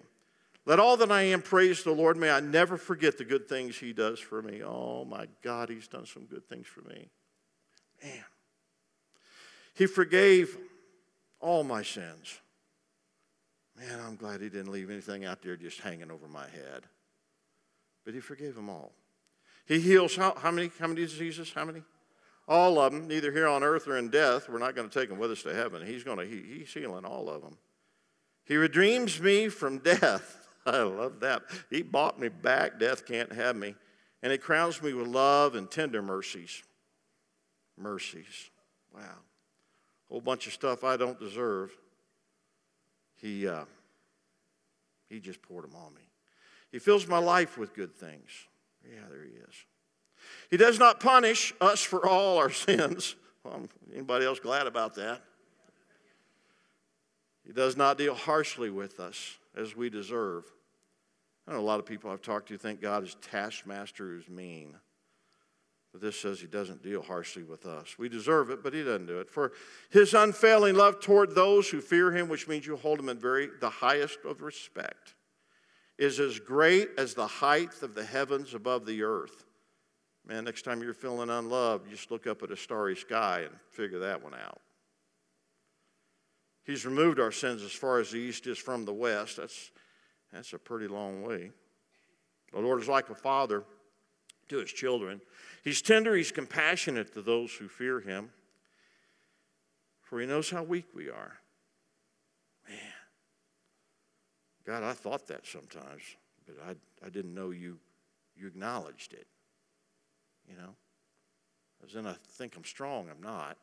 Let 0.65 0.79
all 0.79 0.95
that 0.95 1.11
I 1.11 1.23
am 1.23 1.41
praise 1.41 1.83
the 1.83 1.91
Lord. 1.91 2.15
May 2.15 2.31
I 2.31 2.39
never 2.39 2.77
forget 2.77 3.17
the 3.17 3.25
good 3.25 3.49
things 3.49 3.77
he 3.77 3.91
does 3.91 4.17
for 4.17 4.41
me. 4.41 4.63
Oh 4.63 5.03
my 5.03 5.27
God, 5.43 5.67
he's 5.67 5.89
done 5.89 6.05
some 6.05 6.23
good 6.23 6.47
things 6.47 6.67
for 6.67 6.79
me. 6.87 7.09
Man. 8.01 8.23
He 9.73 9.87
forgave 9.87 10.57
all 11.41 11.65
my 11.65 11.83
sins. 11.83 12.39
Man, 13.77 13.99
I'm 13.99 14.15
glad 14.15 14.39
he 14.39 14.47
didn't 14.47 14.71
leave 14.71 14.89
anything 14.89 15.25
out 15.25 15.41
there 15.41 15.57
just 15.57 15.81
hanging 15.81 16.11
over 16.11 16.29
my 16.29 16.47
head. 16.47 16.83
But 18.05 18.13
he 18.13 18.21
forgave 18.21 18.55
them 18.55 18.69
all. 18.69 18.93
He 19.65 19.79
heals 19.79 20.15
how, 20.15 20.35
how 20.35 20.51
many? 20.51 20.71
How 20.79 20.87
many 20.87 21.01
diseases? 21.01 21.51
How 21.53 21.65
many? 21.65 21.83
All 22.47 22.79
of 22.79 22.91
them, 22.91 23.07
neither 23.07 23.31
here 23.31 23.47
on 23.47 23.63
earth 23.63 23.87
or 23.87 23.97
in 23.97 24.09
death. 24.09 24.49
We're 24.49 24.59
not 24.59 24.75
going 24.75 24.89
to 24.89 24.99
take 24.99 25.09
them 25.09 25.17
with 25.17 25.31
us 25.31 25.43
to 25.43 25.53
heaven. 25.53 25.85
He's 25.85 26.03
going 26.03 26.17
to. 26.17 26.25
He, 26.25 26.59
he's 26.59 26.73
healing 26.73 27.05
all 27.05 27.29
of 27.29 27.41
them. 27.41 27.57
He 28.45 28.57
redeems 28.57 29.21
me 29.21 29.47
from 29.47 29.77
death. 29.77 30.49
I 30.65 30.81
love 30.81 31.21
that. 31.21 31.43
He 31.69 31.81
bought 31.81 32.19
me 32.19 32.29
back. 32.29 32.79
Death 32.79 33.05
can't 33.05 33.31
have 33.31 33.55
me. 33.55 33.75
And 34.21 34.31
He 34.31 34.37
crowns 34.37 34.81
me 34.81 34.93
with 34.93 35.07
love 35.07 35.55
and 35.55 35.71
tender 35.71 36.01
mercies. 36.01 36.63
Mercies. 37.77 38.49
Wow. 38.93 39.01
A 39.01 40.09
whole 40.09 40.21
bunch 40.21 40.47
of 40.47 40.53
stuff 40.53 40.83
I 40.83 40.97
don't 40.97 41.19
deserve. 41.19 41.71
He, 43.15 43.47
uh, 43.47 43.63
he 45.09 45.19
just 45.19 45.41
poured 45.41 45.63
them 45.63 45.75
on 45.75 45.93
me. 45.93 46.01
He 46.71 46.79
fills 46.79 47.07
my 47.07 47.19
life 47.19 47.57
with 47.57 47.73
good 47.73 47.95
things. 47.95 48.29
Yeah, 48.85 49.01
there 49.09 49.23
He 49.23 49.31
is. 49.31 49.55
He 50.49 50.57
does 50.57 50.79
not 50.79 50.99
punish 50.99 51.53
us 51.59 51.81
for 51.81 52.07
all 52.07 52.37
our 52.37 52.49
sins. 52.51 53.15
Well, 53.43 53.67
anybody 53.91 54.25
else 54.25 54.39
glad 54.39 54.67
about 54.67 54.95
that? 54.95 55.21
He 57.45 57.51
does 57.51 57.75
not 57.75 57.97
deal 57.97 58.15
harshly 58.15 58.69
with 58.69 58.99
us 58.99 59.37
as 59.55 59.75
we 59.75 59.89
deserve. 59.89 60.45
I 61.47 61.51
know 61.51 61.59
a 61.59 61.61
lot 61.61 61.79
of 61.79 61.85
people 61.85 62.09
I've 62.09 62.21
talked 62.21 62.47
to 62.49 62.57
think 62.57 62.81
God 62.81 63.03
is 63.03 63.15
taskmaster 63.21 64.05
who's 64.05 64.29
mean. 64.29 64.75
But 65.91 66.01
this 66.01 66.19
says 66.19 66.39
he 66.39 66.47
doesn't 66.47 66.81
deal 66.81 67.03
harshly 67.03 67.43
with 67.43 67.67
us. 67.67 67.99
We 67.99 68.09
deserve 68.09 68.49
it, 68.49 68.63
but 68.63 68.73
he 68.73 68.81
doesn't 68.81 69.05
do 69.05 69.19
it. 69.19 69.29
For 69.29 69.51
his 69.91 70.13
unfailing 70.13 70.75
love 70.75 70.99
toward 70.99 71.35
those 71.35 71.69
who 71.69 71.81
fear 71.81 72.11
him, 72.11 72.29
which 72.29 72.47
means 72.47 72.65
you 72.65 72.77
hold 72.77 72.99
him 72.99 73.09
in 73.09 73.19
very 73.19 73.49
the 73.59 73.69
highest 73.69 74.19
of 74.25 74.41
respect, 74.41 75.13
is 75.97 76.19
as 76.19 76.39
great 76.39 76.89
as 76.97 77.13
the 77.13 77.27
height 77.27 77.81
of 77.81 77.95
the 77.95 78.03
heavens 78.03 78.53
above 78.53 78.85
the 78.85 79.03
earth. 79.03 79.45
Man, 80.25 80.45
next 80.45 80.63
time 80.63 80.81
you're 80.81 80.93
feeling 80.93 81.29
unloved, 81.29 81.89
just 81.89 82.09
look 82.09 82.27
up 82.27 82.43
at 82.43 82.51
a 82.51 82.57
starry 82.57 82.95
sky 82.95 83.41
and 83.41 83.53
figure 83.71 83.99
that 83.99 84.23
one 84.23 84.33
out. 84.33 84.61
He's 86.63 86.85
removed 86.85 87.19
our 87.19 87.31
sins 87.31 87.61
as 87.61 87.73
far 87.73 87.99
as 87.99 88.11
the 88.11 88.17
east 88.17 88.47
is 88.47 88.57
from 88.57 88.85
the 88.85 88.93
west. 88.93 89.37
That's, 89.37 89.71
that's 90.31 90.53
a 90.53 90.57
pretty 90.57 90.87
long 90.87 91.21
way. 91.21 91.51
The 92.53 92.59
Lord 92.59 92.81
is 92.81 92.87
like 92.87 93.09
a 93.09 93.15
father 93.15 93.63
to 94.47 94.57
his 94.57 94.71
children. 94.71 95.19
He's 95.63 95.81
tender, 95.81 96.15
he's 96.15 96.31
compassionate 96.31 97.13
to 97.13 97.21
those 97.21 97.53
who 97.53 97.67
fear 97.67 97.99
him, 97.99 98.29
for 100.01 100.21
he 100.21 100.27
knows 100.27 100.49
how 100.49 100.63
weak 100.63 100.85
we 100.93 101.09
are. 101.09 101.37
Man, 102.67 102.77
God, 104.65 104.83
I 104.83 104.93
thought 104.93 105.27
that 105.27 105.45
sometimes, 105.45 106.03
but 106.45 106.55
I, 106.65 107.05
I 107.05 107.09
didn't 107.09 107.33
know 107.33 107.51
you, 107.51 107.77
you 108.35 108.47
acknowledged 108.47 109.13
it. 109.13 109.27
You 110.49 110.55
know? 110.55 110.75
As 111.85 111.95
in, 111.95 112.07
I 112.07 112.15
think 112.29 112.55
I'm 112.55 112.63
strong, 112.63 113.09
I'm 113.09 113.21
not. 113.21 113.57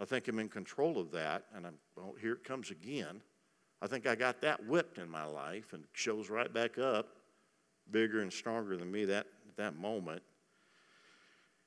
I 0.00 0.04
think 0.04 0.28
I'm 0.28 0.38
in 0.38 0.48
control 0.48 0.98
of 0.98 1.12
that, 1.12 1.44
and 1.54 1.66
I'm, 1.66 1.74
well, 1.96 2.14
here 2.20 2.32
it 2.32 2.44
comes 2.44 2.70
again. 2.70 3.20
I 3.82 3.86
think 3.86 4.06
I 4.06 4.14
got 4.14 4.40
that 4.42 4.66
whipped 4.66 4.98
in 4.98 5.08
my 5.08 5.24
life 5.24 5.72
and 5.72 5.84
shows 5.92 6.28
right 6.28 6.52
back 6.52 6.78
up, 6.78 7.08
bigger 7.90 8.20
and 8.20 8.32
stronger 8.32 8.76
than 8.76 8.90
me 8.90 9.04
that, 9.06 9.26
that 9.56 9.76
moment. 9.76 10.22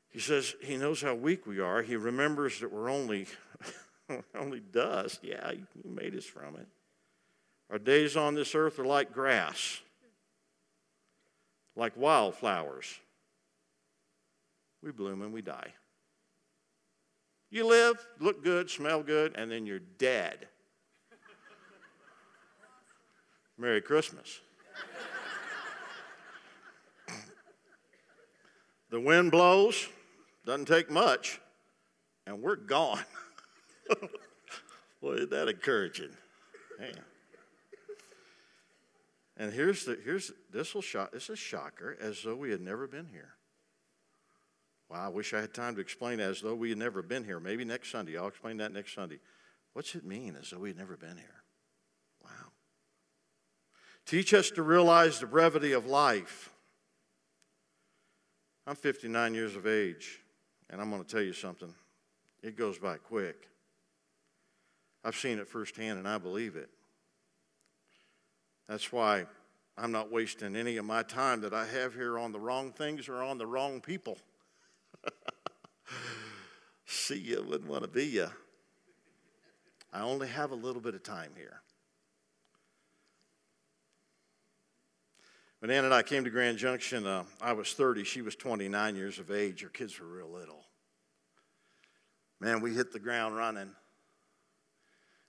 He 0.09 0.19
says 0.19 0.55
he 0.61 0.77
knows 0.77 1.01
how 1.01 1.15
weak 1.15 1.47
we 1.47 1.59
are. 1.59 1.81
He 1.81 1.95
remembers 1.95 2.59
that 2.59 2.71
we're 2.71 2.89
only, 2.89 3.25
only 4.35 4.59
dust. 4.59 5.21
Yeah, 5.23 5.51
he 5.51 5.89
made 5.89 6.15
us 6.15 6.25
from 6.25 6.55
it. 6.55 6.67
Our 7.73 7.79
days 7.79 8.15
on 8.15 8.35
this 8.35 8.53
earth 8.53 8.77
are 8.77 8.85
like 8.85 9.11
grass, 9.11 9.81
like 11.75 11.97
wildflowers. 11.97 12.85
We 14.83 14.91
bloom 14.91 15.23
and 15.23 15.33
we 15.33 15.41
die. 15.41 15.73
You 17.49 17.65
live, 17.65 17.97
look 18.19 18.43
good, 18.43 18.69
smell 18.69 19.01
good, 19.01 19.33
and 19.35 19.49
then 19.49 19.65
you're 19.65 19.79
dead. 19.79 20.47
Merry 23.57 23.81
Christmas. 23.81 24.39
the 28.91 28.99
wind 28.99 29.31
blows, 29.31 29.87
doesn't 30.45 30.67
take 30.67 30.91
much, 30.91 31.41
and 32.27 32.39
we're 32.39 32.55
gone. 32.55 33.03
Boy, 35.01 35.13
isn't 35.13 35.31
that 35.31 35.47
encouraging? 35.47 36.11
And 39.37 39.51
here's 39.51 39.85
the 39.85 39.97
here's 40.03 40.31
this 40.51 40.75
will 40.75 40.81
shock 40.81 41.11
this 41.11 41.29
is 41.29 41.39
shocker, 41.39 41.97
as 41.99 42.21
though 42.23 42.35
we 42.35 42.51
had 42.51 42.61
never 42.61 42.87
been 42.87 43.07
here. 43.07 43.33
Wow, 44.89 45.05
I 45.05 45.09
wish 45.09 45.33
I 45.33 45.41
had 45.41 45.53
time 45.53 45.75
to 45.75 45.81
explain 45.81 46.19
as 46.19 46.41
though 46.41 46.53
we 46.53 46.69
had 46.69 46.77
never 46.77 47.01
been 47.01 47.23
here. 47.23 47.39
Maybe 47.39 47.65
next 47.65 47.91
Sunday. 47.91 48.17
I'll 48.17 48.27
explain 48.27 48.57
that 48.57 48.71
next 48.71 48.93
Sunday. 48.93 49.19
What's 49.73 49.95
it 49.95 50.05
mean 50.05 50.35
as 50.39 50.51
though 50.51 50.59
we 50.59 50.69
had 50.69 50.77
never 50.77 50.95
been 50.95 51.17
here? 51.17 51.43
Wow. 52.23 52.51
Teach 54.05 54.35
us 54.35 54.51
to 54.51 54.61
realize 54.61 55.19
the 55.19 55.25
brevity 55.25 55.71
of 55.71 55.87
life. 55.87 56.51
I'm 58.67 58.75
59 58.75 59.33
years 59.33 59.55
of 59.55 59.65
age, 59.65 60.21
and 60.69 60.79
I'm 60.79 60.91
going 60.91 61.03
to 61.03 61.09
tell 61.09 61.23
you 61.23 61.33
something. 61.33 61.73
It 62.43 62.55
goes 62.55 62.77
by 62.77 62.97
quick. 62.97 63.49
I've 65.03 65.15
seen 65.15 65.39
it 65.39 65.47
firsthand, 65.47 65.97
and 65.97 66.07
I 66.07 66.17
believe 66.17 66.55
it. 66.55 66.69
That's 68.67 68.91
why 68.91 69.25
I'm 69.77 69.91
not 69.91 70.11
wasting 70.11 70.55
any 70.55 70.77
of 70.77 70.85
my 70.85 71.03
time 71.03 71.41
that 71.41 71.53
I 71.53 71.65
have 71.65 71.93
here 71.93 72.17
on 72.17 72.31
the 72.31 72.39
wrong 72.39 72.71
things 72.71 73.09
or 73.09 73.21
on 73.21 73.37
the 73.37 73.45
wrong 73.45 73.81
people. 73.81 74.17
See 76.85 77.17
you, 77.17 77.43
wouldn't 77.47 77.69
want 77.69 77.83
to 77.83 77.89
be 77.89 78.05
you. 78.05 78.27
I 79.91 80.01
only 80.01 80.27
have 80.27 80.51
a 80.51 80.55
little 80.55 80.81
bit 80.81 80.95
of 80.95 81.03
time 81.03 81.31
here. 81.35 81.61
When 85.59 85.71
Ann 85.71 85.85
and 85.85 85.93
I 85.93 86.03
came 86.03 86.23
to 86.25 86.29
Grand 86.29 86.57
Junction, 86.57 87.07
uh, 87.07 87.23
I 87.41 87.53
was 87.53 87.73
30. 87.73 88.03
She 88.03 88.21
was 88.21 88.35
29 88.35 88.95
years 88.95 89.17
of 89.17 89.31
age. 89.31 89.61
Her 89.61 89.69
kids 89.69 89.97
were 89.99 90.07
real 90.07 90.29
little. 90.29 90.65
Man, 92.41 92.59
we 92.59 92.73
hit 92.73 92.91
the 92.91 92.99
ground 92.99 93.37
running. 93.37 93.71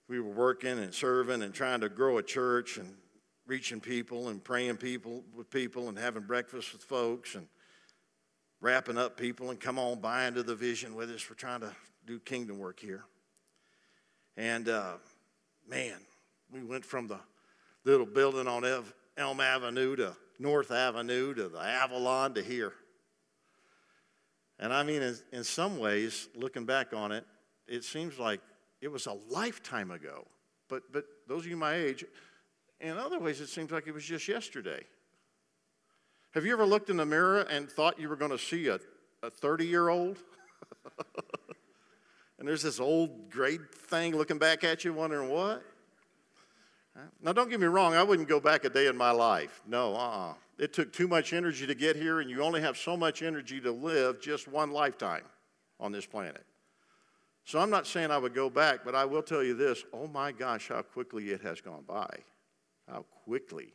We 0.09 0.19
were 0.19 0.33
working 0.33 0.77
and 0.77 0.93
serving 0.93 1.41
and 1.41 1.53
trying 1.53 1.79
to 1.81 1.89
grow 1.89 2.17
a 2.17 2.23
church 2.23 2.77
and 2.77 2.95
reaching 3.47 3.79
people 3.79 4.29
and 4.29 4.43
praying 4.43 4.77
people 4.77 5.23
with 5.35 5.49
people 5.49 5.89
and 5.89 5.97
having 5.97 6.23
breakfast 6.23 6.73
with 6.73 6.83
folks 6.83 7.35
and 7.35 7.47
wrapping 8.59 8.97
up 8.97 9.17
people 9.17 9.51
and 9.51 9.59
come 9.59 9.77
on 9.77 9.99
by 9.99 10.25
into 10.25 10.43
the 10.43 10.55
vision 10.55 10.95
with 10.95 11.11
us. 11.11 11.29
We're 11.29 11.35
trying 11.35 11.61
to 11.61 11.71
do 12.05 12.19
kingdom 12.19 12.57
work 12.57 12.79
here. 12.79 13.03
And 14.37 14.67
uh, 14.67 14.93
man, 15.69 15.97
we 16.51 16.63
went 16.63 16.85
from 16.85 17.07
the 17.07 17.19
little 17.83 18.05
building 18.05 18.47
on 18.47 18.65
Elm 19.17 19.39
Avenue 19.39 19.95
to 19.97 20.15
North 20.39 20.71
Avenue 20.71 21.33
to 21.33 21.47
the 21.47 21.59
Avalon 21.59 22.33
to 22.33 22.43
here. 22.43 22.73
And 24.59 24.73
I 24.73 24.83
mean, 24.83 25.01
in 25.31 25.43
some 25.43 25.79
ways, 25.79 26.29
looking 26.35 26.65
back 26.65 26.93
on 26.93 27.11
it, 27.11 27.25
it 27.67 27.83
seems 27.83 28.17
like 28.17 28.41
it 28.81 28.87
was 28.87 29.05
a 29.05 29.17
lifetime 29.29 29.91
ago. 29.91 30.25
But, 30.69 30.91
but 30.91 31.05
those 31.27 31.41
of 31.41 31.47
you 31.47 31.57
my 31.57 31.75
age, 31.75 32.05
in 32.79 32.97
other 32.97 33.19
ways, 33.19 33.41
it 33.41 33.47
seems 33.47 33.71
like 33.71 33.87
it 33.87 33.93
was 33.93 34.03
just 34.03 34.27
yesterday. 34.27 34.83
Have 36.31 36.45
you 36.45 36.53
ever 36.53 36.65
looked 36.65 36.89
in 36.89 36.97
the 36.97 37.05
mirror 37.05 37.41
and 37.41 37.69
thought 37.69 37.99
you 37.99 38.09
were 38.09 38.17
going 38.17 38.31
to 38.31 38.37
see 38.37 38.67
a 38.67 38.79
30 39.29 39.65
year 39.65 39.89
old? 39.89 40.17
and 42.39 42.47
there's 42.47 42.61
this 42.61 42.79
old 42.79 43.29
gray 43.29 43.57
thing 43.57 44.15
looking 44.15 44.37
back 44.37 44.63
at 44.63 44.83
you, 44.83 44.93
wondering 44.93 45.29
what? 45.29 45.63
Now, 47.21 47.33
don't 47.33 47.49
get 47.49 47.59
me 47.59 47.67
wrong, 47.67 47.93
I 47.93 48.03
wouldn't 48.03 48.29
go 48.29 48.39
back 48.39 48.63
a 48.63 48.69
day 48.69 48.87
in 48.87 48.95
my 48.95 49.11
life. 49.11 49.61
No, 49.67 49.95
uh 49.95 49.97
uh-uh. 49.97 50.29
uh 50.29 50.33
It 50.57 50.73
took 50.73 50.93
too 50.93 51.07
much 51.07 51.33
energy 51.33 51.67
to 51.67 51.75
get 51.75 51.95
here, 51.95 52.21
and 52.21 52.29
you 52.29 52.41
only 52.41 52.61
have 52.61 52.77
so 52.77 52.95
much 52.95 53.21
energy 53.21 53.59
to 53.61 53.71
live 53.71 54.21
just 54.21 54.47
one 54.47 54.71
lifetime 54.71 55.23
on 55.79 55.91
this 55.91 56.05
planet. 56.05 56.45
So 57.43 57.59
I'm 57.59 57.69
not 57.69 57.85
saying 57.85 58.11
I 58.11 58.17
would 58.17 58.33
go 58.33 58.49
back, 58.49 58.79
but 58.83 58.95
I 58.95 59.05
will 59.05 59.21
tell 59.21 59.43
you 59.43 59.53
this 59.53 59.83
oh 59.93 60.07
my 60.07 60.31
gosh, 60.31 60.69
how 60.69 60.81
quickly 60.81 61.29
it 61.29 61.41
has 61.41 61.61
gone 61.61 61.83
by. 61.87 62.09
How 62.89 63.05
quickly 63.23 63.73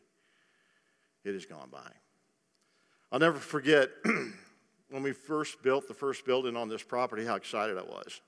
it 1.25 1.35
has 1.35 1.47
gone 1.47 1.69
by. 1.71 1.91
I'll 3.13 3.19
never 3.19 3.39
forget 3.39 3.91
when 4.91 5.03
we 5.03 5.13
first 5.13 5.63
built 5.63 5.89
the 5.89 5.95
first 5.95 6.25
building 6.25 6.57
on 6.57 6.69
this 6.69 6.83
property, 6.83 7.25
how 7.25 7.35
excited 7.35 7.77
I 7.77 7.83
was. 7.83 8.21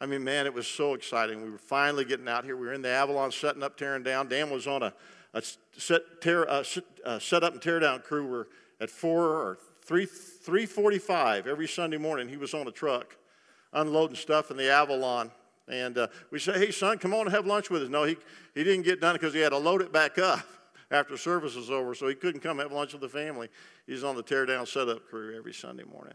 I 0.00 0.06
mean, 0.06 0.24
man, 0.24 0.46
it 0.46 0.54
was 0.54 0.66
so 0.66 0.94
exciting. 0.94 1.42
We 1.42 1.50
were 1.50 1.58
finally 1.58 2.06
getting 2.06 2.26
out 2.26 2.44
here. 2.44 2.56
We 2.56 2.66
were 2.66 2.72
in 2.72 2.80
the 2.80 2.88
Avalon 2.88 3.30
setting 3.30 3.62
up, 3.62 3.76
tearing 3.76 4.02
down. 4.02 4.28
Dan 4.28 4.48
was 4.48 4.66
on 4.66 4.82
a, 4.82 4.94
a 5.34 5.42
set, 5.76 6.00
tear, 6.22 6.46
set, 6.64 6.84
uh, 7.04 7.18
set 7.18 7.44
up 7.44 7.52
and 7.52 7.60
tear 7.60 7.78
down 7.80 8.00
crew. 8.00 8.26
We're 8.26 8.46
at 8.80 8.88
4 8.88 9.20
or 9.20 9.58
3, 9.84 10.06
345 10.06 11.46
every 11.46 11.68
Sunday 11.68 11.98
morning. 11.98 12.28
He 12.28 12.38
was 12.38 12.54
on 12.54 12.66
a 12.66 12.70
truck 12.70 13.16
unloading 13.72 14.16
stuff 14.16 14.50
in 14.50 14.56
the 14.56 14.70
Avalon. 14.70 15.30
And 15.70 15.96
uh, 15.98 16.08
we 16.32 16.40
said, 16.40 16.56
hey, 16.56 16.72
son, 16.72 16.98
come 16.98 17.14
on 17.14 17.20
and 17.22 17.30
have 17.30 17.46
lunch 17.46 17.70
with 17.70 17.82
us. 17.82 17.88
No, 17.88 18.02
he, 18.02 18.16
he 18.54 18.64
didn't 18.64 18.82
get 18.82 19.00
done 19.00 19.14
because 19.14 19.32
he 19.32 19.40
had 19.40 19.50
to 19.50 19.58
load 19.58 19.82
it 19.82 19.92
back 19.92 20.18
up 20.18 20.40
after 20.90 21.16
service 21.16 21.54
was 21.54 21.70
over, 21.70 21.94
so 21.94 22.08
he 22.08 22.14
couldn't 22.16 22.40
come 22.40 22.58
have 22.58 22.72
lunch 22.72 22.92
with 22.92 23.02
the 23.02 23.08
family. 23.08 23.48
He's 23.86 24.02
on 24.02 24.16
the 24.16 24.22
teardown 24.22 24.66
setup 24.66 25.06
crew 25.08 25.36
every 25.36 25.54
Sunday 25.54 25.84
morning. 25.84 26.14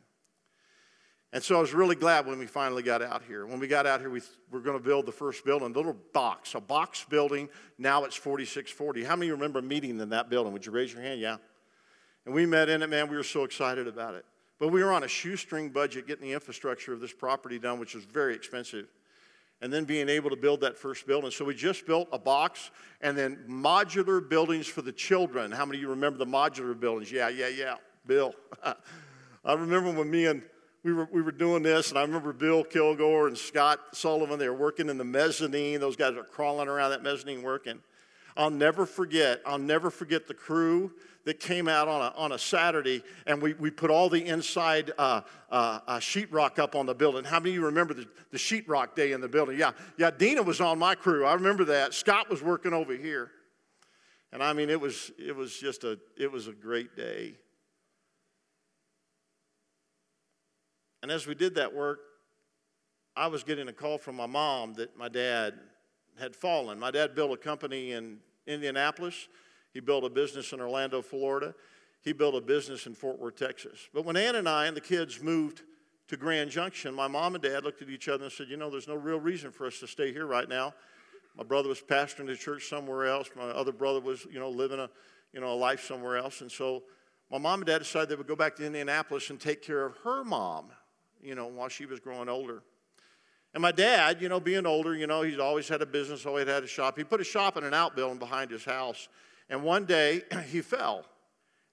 And 1.31 1.43
so 1.43 1.57
I 1.57 1.61
was 1.61 1.73
really 1.73 1.95
glad 1.95 2.25
when 2.27 2.37
we 2.37 2.45
finally 2.45 2.83
got 2.83 3.01
out 3.01 3.23
here. 3.27 3.45
When 3.45 3.59
we 3.59 3.67
got 3.67 3.85
out 3.85 3.99
here, 3.99 4.09
we 4.09 4.21
were 4.51 4.61
going 4.61 4.77
to 4.77 4.83
build 4.83 5.05
the 5.05 5.11
first 5.11 5.43
building, 5.43 5.71
a 5.71 5.73
little 5.73 5.95
box, 6.13 6.55
a 6.55 6.61
box 6.61 7.05
building. 7.09 7.49
Now 7.77 8.03
it's 8.03 8.15
4640. 8.15 9.03
How 9.03 9.15
many 9.15 9.31
remember 9.31 9.61
meeting 9.61 9.99
in 9.99 10.09
that 10.09 10.29
building? 10.29 10.53
Would 10.53 10.65
you 10.65 10.71
raise 10.71 10.93
your 10.93 11.01
hand? 11.01 11.19
Yeah. 11.19 11.37
And 12.25 12.33
we 12.33 12.45
met 12.45 12.69
in 12.69 12.81
it, 12.83 12.89
man. 12.89 13.09
We 13.09 13.17
were 13.17 13.23
so 13.23 13.43
excited 13.43 13.87
about 13.87 14.15
it. 14.15 14.25
But 14.59 14.69
we 14.69 14.83
were 14.83 14.93
on 14.93 15.03
a 15.03 15.07
shoestring 15.07 15.69
budget 15.69 16.07
getting 16.07 16.25
the 16.25 16.33
infrastructure 16.33 16.93
of 16.93 17.01
this 17.01 17.11
property 17.11 17.59
done, 17.59 17.79
which 17.79 17.95
was 17.95 18.05
very 18.05 18.33
expensive. 18.33 18.87
And 19.61 19.71
then 19.71 19.85
being 19.85 20.09
able 20.09 20.29
to 20.29 20.35
build 20.35 20.61
that 20.61 20.77
first 20.77 21.07
building. 21.07 21.31
So 21.31 21.45
we 21.45 21.55
just 21.55 21.87
built 21.87 22.09
a 22.11 22.19
box 22.19 22.71
and 23.01 23.17
then 23.17 23.39
modular 23.49 24.27
buildings 24.27 24.67
for 24.67 24.81
the 24.81 24.91
children. 24.91 25.51
How 25.51 25.65
many 25.65 25.77
of 25.77 25.81
you 25.81 25.89
remember 25.89 26.19
the 26.19 26.25
modular 26.25 26.77
buildings? 26.77 27.11
Yeah, 27.11 27.29
yeah, 27.29 27.47
yeah. 27.47 27.75
Bill. 28.05 28.33
I 29.45 29.53
remember 29.53 29.91
when 29.91 30.09
me 30.09 30.25
and 30.25 30.41
we 30.83 30.93
were, 30.93 31.07
we 31.11 31.23
were 31.23 31.31
doing 31.31 31.63
this, 31.63 31.89
and 31.89 31.97
I 31.97 32.03
remember 32.03 32.31
Bill 32.31 32.63
Kilgore 32.63 33.27
and 33.27 33.35
Scott 33.35 33.79
Sullivan, 33.93 34.37
they 34.37 34.47
were 34.47 34.55
working 34.55 34.87
in 34.87 34.99
the 34.99 35.03
mezzanine. 35.03 35.79
Those 35.79 35.95
guys 35.95 36.15
are 36.15 36.23
crawling 36.23 36.67
around 36.67 36.91
that 36.91 37.01
mezzanine 37.01 37.41
working. 37.41 37.79
I'll 38.37 38.49
never 38.49 38.85
forget, 38.85 39.41
I'll 39.45 39.57
never 39.57 39.89
forget 39.89 40.27
the 40.27 40.33
crew 40.33 40.91
that 41.25 41.39
came 41.39 41.67
out 41.67 41.87
on 41.87 42.01
a, 42.01 42.13
on 42.17 42.31
a 42.33 42.39
Saturday 42.39 43.01
and 43.25 43.41
we, 43.41 43.53
we 43.53 43.71
put 43.71 43.89
all 43.89 44.09
the 44.09 44.25
inside 44.25 44.91
uh, 44.97 45.21
uh, 45.49 45.79
uh, 45.87 45.97
sheetrock 45.97 46.59
up 46.59 46.75
on 46.75 46.85
the 46.85 46.93
building. 46.93 47.23
How 47.23 47.39
many 47.39 47.51
of 47.51 47.55
you 47.55 47.65
remember 47.65 47.93
the, 47.93 48.07
the 48.31 48.37
sheetrock 48.37 48.93
day 48.95 49.13
in 49.13 49.21
the 49.21 49.27
building? 49.27 49.57
Yeah, 49.57 49.71
yeah, 49.97 50.11
Dina 50.11 50.43
was 50.43 50.61
on 50.61 50.77
my 50.77 50.95
crew. 50.95 51.25
I 51.25 51.33
remember 51.33 51.65
that. 51.65 51.93
Scott 51.93 52.29
was 52.29 52.43
working 52.43 52.73
over 52.73 52.93
here. 52.93 53.31
And 54.31 54.43
I 54.43 54.53
mean, 54.53 54.69
it 54.69 54.79
was, 54.79 55.11
it 55.17 55.35
was 55.35 55.57
just 55.57 55.83
a, 55.83 55.97
it 56.17 56.31
was 56.31 56.47
a 56.47 56.51
great 56.51 56.95
day. 56.95 57.35
And 61.01 61.11
as 61.11 61.25
we 61.25 61.35
did 61.35 61.55
that 61.55 61.73
work, 61.73 61.99
I 63.15 63.27
was 63.27 63.43
getting 63.43 63.69
a 63.69 63.73
call 63.73 63.97
from 63.97 64.15
my 64.15 64.25
mom 64.25 64.73
that 64.73 64.97
my 64.97 65.07
dad 65.07 65.53
had 66.19 66.35
fallen. 66.35 66.79
My 66.79 66.91
dad 66.91 67.15
built 67.15 67.31
a 67.31 67.37
company 67.37 67.91
in 67.91 68.19
Indianapolis. 68.47 69.27
He 69.73 69.79
built 69.79 70.03
a 70.03 70.09
business 70.09 70.53
in 70.53 70.61
Orlando, 70.61 71.01
Florida. 71.01 71.53
He 72.01 72.13
built 72.13 72.35
a 72.35 72.41
business 72.41 72.85
in 72.85 72.93
Fort 72.93 73.19
Worth, 73.19 73.35
Texas. 73.35 73.89
But 73.93 74.05
when 74.05 74.15
Ann 74.15 74.35
and 74.35 74.47
I 74.47 74.67
and 74.67 74.77
the 74.77 74.81
kids 74.81 75.21
moved 75.21 75.63
to 76.07 76.17
Grand 76.17 76.51
Junction, 76.51 76.93
my 76.93 77.07
mom 77.07 77.35
and 77.35 77.43
dad 77.43 77.63
looked 77.63 77.81
at 77.81 77.89
each 77.89 78.07
other 78.07 78.25
and 78.25 78.33
said, 78.33 78.47
You 78.47 78.57
know, 78.57 78.69
there's 78.69 78.87
no 78.87 78.95
real 78.95 79.19
reason 79.19 79.51
for 79.51 79.65
us 79.65 79.79
to 79.79 79.87
stay 79.87 80.13
here 80.13 80.27
right 80.27 80.47
now. 80.47 80.73
My 81.35 81.43
brother 81.43 81.67
was 81.67 81.81
pastoring 81.81 82.27
the 82.27 82.35
church 82.35 82.69
somewhere 82.69 83.07
else. 83.07 83.29
My 83.35 83.43
other 83.43 83.73
brother 83.73 83.99
was, 83.99 84.25
you 84.31 84.39
know, 84.39 84.49
living 84.49 84.79
a, 84.79 84.89
you 85.33 85.41
know, 85.41 85.51
a 85.51 85.55
life 85.55 85.83
somewhere 85.83 86.17
else. 86.17 86.41
And 86.41 86.51
so 86.51 86.83
my 87.29 87.37
mom 87.37 87.59
and 87.59 87.67
dad 87.67 87.79
decided 87.79 88.09
they 88.09 88.15
would 88.15 88.27
go 88.27 88.35
back 88.35 88.55
to 88.57 88.65
Indianapolis 88.65 89.29
and 89.29 89.39
take 89.39 89.61
care 89.61 89.85
of 89.85 89.97
her 90.03 90.23
mom, 90.23 90.67
you 91.21 91.35
know, 91.35 91.47
while 91.47 91.67
she 91.67 91.85
was 91.85 91.99
growing 91.99 92.29
older. 92.29 92.63
And 93.55 93.61
my 93.61 93.71
dad, 93.71 94.21
you 94.21 94.27
know, 94.27 94.41
being 94.41 94.65
older, 94.65 94.93
you 94.93 95.07
know, 95.07 95.21
he's 95.21 95.39
always 95.39 95.69
had 95.69 95.81
a 95.81 95.85
business, 95.85 96.25
always 96.25 96.45
had 96.45 96.65
a 96.65 96.67
shop. 96.67 96.97
He 96.97 97.05
put 97.05 97.21
a 97.21 97.23
shop 97.23 97.55
in 97.55 97.63
an 97.63 97.73
outbuilding 97.73 98.19
behind 98.19 98.51
his 98.51 98.65
house. 98.65 99.07
And 99.49 99.63
one 99.63 99.85
day 99.85 100.23
he 100.51 100.59
fell. 100.59 101.05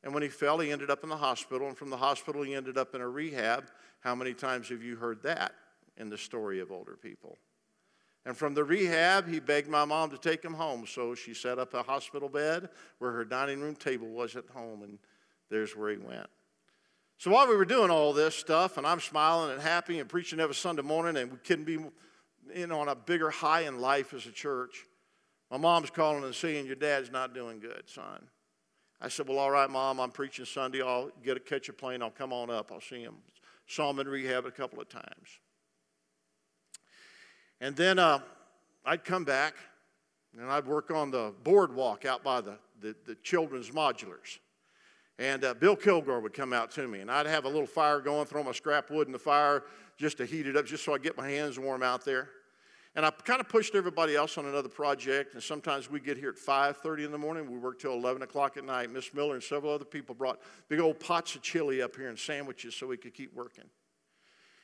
And 0.04 0.14
when 0.14 0.22
he 0.22 0.28
fell, 0.28 0.60
he 0.60 0.70
ended 0.70 0.90
up 0.90 1.02
in 1.02 1.08
the 1.08 1.16
hospital. 1.16 1.66
And 1.66 1.76
from 1.76 1.90
the 1.90 1.96
hospital, 1.96 2.44
he 2.44 2.54
ended 2.54 2.78
up 2.78 2.94
in 2.94 3.00
a 3.00 3.08
rehab. 3.08 3.64
How 3.98 4.14
many 4.14 4.32
times 4.32 4.68
have 4.68 4.80
you 4.80 4.94
heard 4.94 5.24
that 5.24 5.54
in 5.96 6.08
the 6.08 6.16
story 6.16 6.60
of 6.60 6.70
older 6.70 6.96
people? 6.96 7.36
And 8.26 8.36
from 8.36 8.54
the 8.54 8.62
rehab, 8.62 9.28
he 9.28 9.40
begged 9.40 9.68
my 9.68 9.84
mom 9.84 10.10
to 10.10 10.18
take 10.18 10.44
him 10.44 10.54
home. 10.54 10.86
So 10.86 11.16
she 11.16 11.34
set 11.34 11.58
up 11.58 11.74
a 11.74 11.82
hospital 11.82 12.28
bed 12.28 12.68
where 13.00 13.10
her 13.10 13.24
dining 13.24 13.60
room 13.60 13.74
table 13.74 14.06
was 14.06 14.36
at 14.36 14.44
home. 14.54 14.84
And 14.84 15.00
there's 15.50 15.76
where 15.76 15.90
he 15.90 15.96
went. 15.96 16.28
So 17.22 17.30
while 17.30 17.46
we 17.46 17.54
were 17.54 17.64
doing 17.64 17.88
all 17.88 18.12
this 18.12 18.34
stuff, 18.34 18.78
and 18.78 18.84
I'm 18.84 18.98
smiling 18.98 19.52
and 19.52 19.62
happy 19.62 20.00
and 20.00 20.08
preaching 20.08 20.40
every 20.40 20.56
Sunday 20.56 20.82
morning, 20.82 21.16
and 21.16 21.30
we 21.30 21.38
couldn't 21.38 21.66
be 21.66 21.78
know, 22.66 22.80
on 22.80 22.88
a 22.88 22.96
bigger 22.96 23.30
high 23.30 23.60
in 23.60 23.80
life 23.80 24.12
as 24.12 24.26
a 24.26 24.32
church, 24.32 24.86
my 25.48 25.56
mom's 25.56 25.88
calling 25.88 26.24
and 26.24 26.34
saying, 26.34 26.66
Your 26.66 26.74
dad's 26.74 27.12
not 27.12 27.32
doing 27.32 27.60
good, 27.60 27.84
son. 27.86 28.26
I 29.00 29.06
said, 29.06 29.28
Well, 29.28 29.38
all 29.38 29.52
right, 29.52 29.70
mom, 29.70 30.00
I'm 30.00 30.10
preaching 30.10 30.44
Sunday. 30.44 30.82
I'll 30.82 31.12
get 31.22 31.36
a 31.36 31.40
catch 31.40 31.68
a 31.68 31.72
plane. 31.72 32.02
I'll 32.02 32.10
come 32.10 32.32
on 32.32 32.50
up. 32.50 32.72
I'll 32.72 32.80
see 32.80 33.02
him. 33.02 33.14
Saw 33.68 33.88
him 33.90 34.00
in 34.00 34.08
rehab 34.08 34.44
a 34.44 34.50
couple 34.50 34.80
of 34.80 34.88
times. 34.88 35.28
And 37.60 37.76
then 37.76 38.00
uh, 38.00 38.18
I'd 38.84 39.04
come 39.04 39.22
back 39.22 39.54
and 40.36 40.50
I'd 40.50 40.66
work 40.66 40.90
on 40.90 41.12
the 41.12 41.32
boardwalk 41.44 42.04
out 42.04 42.24
by 42.24 42.40
the, 42.40 42.58
the, 42.80 42.96
the 43.06 43.14
children's 43.22 43.70
modulars. 43.70 44.40
And 45.18 45.44
uh, 45.44 45.54
Bill 45.54 45.76
Kilgore 45.76 46.20
would 46.20 46.32
come 46.32 46.52
out 46.52 46.70
to 46.72 46.88
me, 46.88 47.00
and 47.00 47.10
I'd 47.10 47.26
have 47.26 47.44
a 47.44 47.48
little 47.48 47.66
fire 47.66 48.00
going, 48.00 48.26
throw 48.26 48.42
my 48.42 48.52
scrap 48.52 48.90
wood 48.90 49.06
in 49.06 49.12
the 49.12 49.18
fire 49.18 49.64
just 49.96 50.16
to 50.18 50.26
heat 50.26 50.46
it 50.46 50.56
up, 50.56 50.66
just 50.66 50.84
so 50.84 50.94
I 50.94 50.98
get 50.98 51.16
my 51.16 51.28
hands 51.28 51.58
warm 51.58 51.82
out 51.82 52.04
there. 52.04 52.30
And 52.94 53.06
I 53.06 53.10
kind 53.10 53.40
of 53.40 53.48
pushed 53.48 53.74
everybody 53.74 54.16
else 54.16 54.36
on 54.36 54.44
another 54.44 54.68
project, 54.68 55.32
and 55.34 55.42
sometimes 55.42 55.90
we 55.90 55.98
get 55.98 56.18
here 56.18 56.30
at 56.30 56.36
5.30 56.36 57.06
in 57.06 57.12
the 57.12 57.18
morning. 57.18 57.50
We 57.50 57.56
work 57.56 57.78
till 57.78 57.92
11 57.92 58.22
o'clock 58.22 58.56
at 58.58 58.64
night. 58.64 58.90
Miss 58.90 59.14
Miller 59.14 59.34
and 59.34 59.42
several 59.42 59.72
other 59.72 59.84
people 59.84 60.14
brought 60.14 60.40
big 60.68 60.78
old 60.78 61.00
pots 61.00 61.34
of 61.34 61.42
chili 61.42 61.80
up 61.80 61.96
here 61.96 62.08
and 62.08 62.18
sandwiches 62.18 62.74
so 62.74 62.86
we 62.86 62.98
could 62.98 63.14
keep 63.14 63.34
working. 63.34 63.64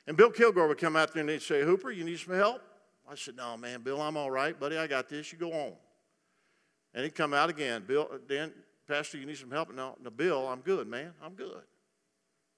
And 0.06 0.16
Bill 0.16 0.30
Kilgore 0.30 0.68
would 0.68 0.78
come 0.78 0.96
out 0.96 1.12
there 1.14 1.20
and 1.22 1.30
he'd 1.30 1.42
say, 1.42 1.62
Hooper, 1.62 1.90
you 1.90 2.04
need 2.04 2.18
some 2.18 2.34
help? 2.34 2.62
I 3.10 3.14
said, 3.14 3.36
no, 3.36 3.56
man, 3.56 3.80
Bill, 3.80 4.00
I'm 4.02 4.18
all 4.18 4.30
right, 4.30 4.58
buddy. 4.58 4.76
I 4.76 4.86
got 4.86 5.08
this. 5.08 5.32
You 5.32 5.38
go 5.38 5.52
on. 5.52 5.72
And 6.92 7.04
he'd 7.04 7.14
come 7.14 7.32
out 7.32 7.48
again. 7.48 7.84
Bill, 7.86 8.10
Dan, 8.28 8.52
Pastor, 8.88 9.18
you 9.18 9.26
need 9.26 9.36
some 9.36 9.50
help? 9.50 9.72
No, 9.74 9.96
no, 10.02 10.10
Bill, 10.10 10.48
I'm 10.48 10.60
good, 10.60 10.88
man. 10.88 11.12
I'm 11.22 11.34
good. 11.34 11.62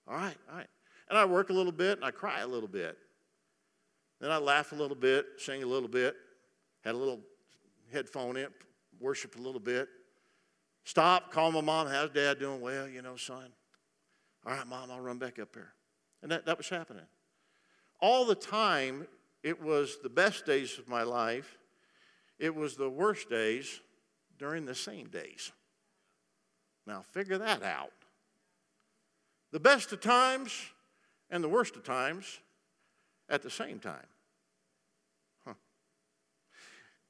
All 0.07 0.17
right, 0.17 0.37
all 0.49 0.57
right. 0.57 0.69
And 1.09 1.19
I 1.19 1.25
work 1.25 1.51
a 1.51 1.53
little 1.53 1.73
bit 1.73 1.99
and 1.99 2.05
I 2.05 2.13
cry 2.13 2.41
a 2.41 2.47
little 2.47 2.69
bit. 2.69 2.97
Then 4.21 4.31
I 4.31 4.39
laugh 4.39 4.71
a 4.73 4.77
little 4.77 4.97
bit, 4.97 5.27
sing 5.39 5.63
a 5.63 5.67
little 5.67 5.89
bit, 5.89 6.15
had 6.85 6.95
a 6.95 6.99
little 6.99 7.21
headphone 7.93 8.37
in, 8.37 8.47
worship 9.01 9.37
a 9.37 9.41
little 9.41 9.61
bit. 9.61 9.89
Stop, 10.85 11.33
call 11.33 11.51
my 11.51 11.61
mom. 11.61 11.89
How's 11.89 12.11
dad 12.11 12.39
doing? 12.39 12.61
Well, 12.61 12.89
you 12.89 13.03
know, 13.03 13.17
son. 13.17 13.53
All 14.47 14.53
right, 14.53 14.67
mom, 14.67 14.91
I'll 14.91 15.01
run 15.01 15.19
back 15.19 15.39
up 15.39 15.49
here. 15.55 15.73
And 16.23 16.31
that, 16.31 16.47
that 16.47 16.59
was 16.59 16.69
happening. 16.69 17.07
All 18.01 18.25
the 18.25 18.35
time, 18.35 19.07
it 19.43 19.61
was 19.61 19.99
the 20.03 20.09
best 20.09 20.47
days 20.47 20.79
of 20.79 20.89
my 20.89 21.03
life. 21.03 21.59
It 22.39 22.55
was 22.55 22.77
the 22.77 22.89
worst 22.89 23.29
days 23.29 23.81
during 24.39 24.65
the 24.65 24.75
same 24.75 25.09
days. 25.09 25.53
Now, 26.87 27.03
figure 27.13 27.39
that 27.39 27.63
out. 27.63 27.93
The 29.53 29.61
best 29.61 29.93
of 29.93 30.01
times 30.01 30.53
and 31.31 31.43
the 31.43 31.49
worst 31.49 31.77
of 31.77 31.85
times 31.85 32.41
at 33.29 33.43
the 33.43 33.51
same 33.51 33.79
time. 33.79 34.07
Huh. 35.45 35.55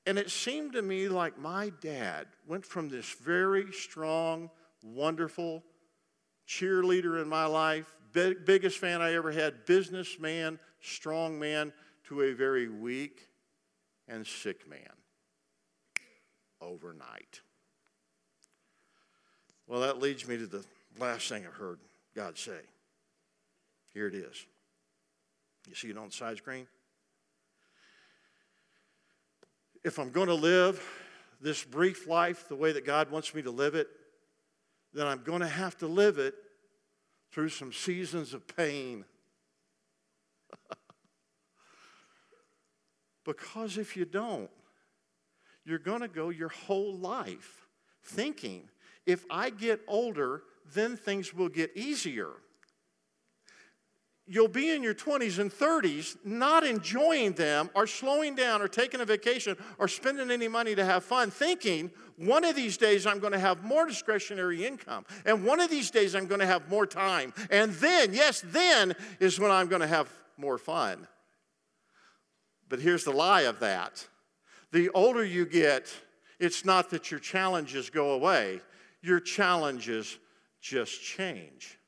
And 0.06 0.18
it 0.18 0.30
seemed 0.30 0.72
to 0.74 0.82
me 0.82 1.08
like 1.08 1.38
my 1.38 1.70
dad 1.80 2.26
went 2.46 2.64
from 2.64 2.88
this 2.88 3.10
very 3.12 3.72
strong, 3.72 4.50
wonderful 4.82 5.62
cheerleader 6.46 7.20
in 7.22 7.28
my 7.28 7.46
life, 7.46 7.94
big, 8.12 8.44
biggest 8.44 8.78
fan 8.78 9.00
I 9.00 9.14
ever 9.14 9.30
had, 9.30 9.66
businessman, 9.66 10.58
strong 10.80 11.38
man, 11.38 11.72
to 12.04 12.22
a 12.22 12.32
very 12.32 12.68
weak 12.68 13.28
and 14.08 14.26
sick 14.26 14.68
man 14.68 14.78
overnight. 16.60 17.40
Well, 19.70 19.82
that 19.82 20.00
leads 20.00 20.26
me 20.26 20.36
to 20.36 20.48
the 20.48 20.64
last 20.98 21.28
thing 21.28 21.46
I've 21.46 21.54
heard 21.54 21.78
God 22.16 22.36
say. 22.36 22.58
Here 23.94 24.08
it 24.08 24.16
is. 24.16 24.44
You 25.68 25.76
see 25.76 25.90
it 25.90 25.96
on 25.96 26.06
the 26.06 26.12
side 26.12 26.38
screen? 26.38 26.66
If 29.84 30.00
I'm 30.00 30.10
going 30.10 30.26
to 30.26 30.34
live 30.34 30.84
this 31.40 31.62
brief 31.62 32.08
life 32.08 32.48
the 32.48 32.56
way 32.56 32.72
that 32.72 32.84
God 32.84 33.12
wants 33.12 33.32
me 33.32 33.42
to 33.42 33.52
live 33.52 33.76
it, 33.76 33.86
then 34.92 35.06
I'm 35.06 35.22
going 35.22 35.38
to 35.38 35.46
have 35.46 35.78
to 35.78 35.86
live 35.86 36.18
it 36.18 36.34
through 37.30 37.50
some 37.50 37.72
seasons 37.72 38.34
of 38.34 38.46
pain. 38.56 39.04
Because 43.22 43.76
if 43.78 43.96
you 43.96 44.06
don't, 44.06 44.50
you're 45.64 45.78
going 45.78 46.00
to 46.00 46.08
go 46.08 46.30
your 46.30 46.48
whole 46.48 46.96
life 46.96 47.68
thinking, 48.02 48.68
if 49.06 49.24
I 49.30 49.50
get 49.50 49.80
older, 49.88 50.42
then 50.74 50.96
things 50.96 51.34
will 51.34 51.48
get 51.48 51.76
easier. 51.76 52.30
You'll 54.32 54.46
be 54.46 54.70
in 54.70 54.84
your 54.84 54.94
20s 54.94 55.40
and 55.40 55.50
30s 55.50 56.16
not 56.24 56.62
enjoying 56.62 57.32
them 57.32 57.68
or 57.74 57.88
slowing 57.88 58.36
down 58.36 58.62
or 58.62 58.68
taking 58.68 59.00
a 59.00 59.04
vacation 59.04 59.56
or 59.76 59.88
spending 59.88 60.30
any 60.30 60.46
money 60.46 60.76
to 60.76 60.84
have 60.84 61.02
fun, 61.02 61.32
thinking 61.32 61.90
one 62.16 62.44
of 62.44 62.54
these 62.54 62.76
days 62.76 63.06
I'm 63.06 63.18
going 63.18 63.32
to 63.32 63.40
have 63.40 63.64
more 63.64 63.86
discretionary 63.86 64.64
income. 64.64 65.04
And 65.24 65.44
one 65.44 65.58
of 65.58 65.68
these 65.68 65.90
days 65.90 66.14
I'm 66.14 66.28
going 66.28 66.38
to 66.38 66.46
have 66.46 66.68
more 66.68 66.86
time. 66.86 67.34
And 67.50 67.72
then, 67.72 68.14
yes, 68.14 68.44
then 68.44 68.94
is 69.18 69.40
when 69.40 69.50
I'm 69.50 69.66
going 69.66 69.80
to 69.80 69.88
have 69.88 70.08
more 70.36 70.58
fun. 70.58 71.08
But 72.68 72.78
here's 72.78 73.02
the 73.02 73.10
lie 73.10 73.42
of 73.42 73.58
that 73.58 74.06
the 74.70 74.90
older 74.90 75.24
you 75.24 75.44
get, 75.44 75.92
it's 76.38 76.64
not 76.64 76.90
that 76.90 77.10
your 77.10 77.18
challenges 77.18 77.90
go 77.90 78.12
away, 78.12 78.60
your 79.02 79.20
challenges 79.20 80.18
just 80.60 81.02
change 81.02 81.78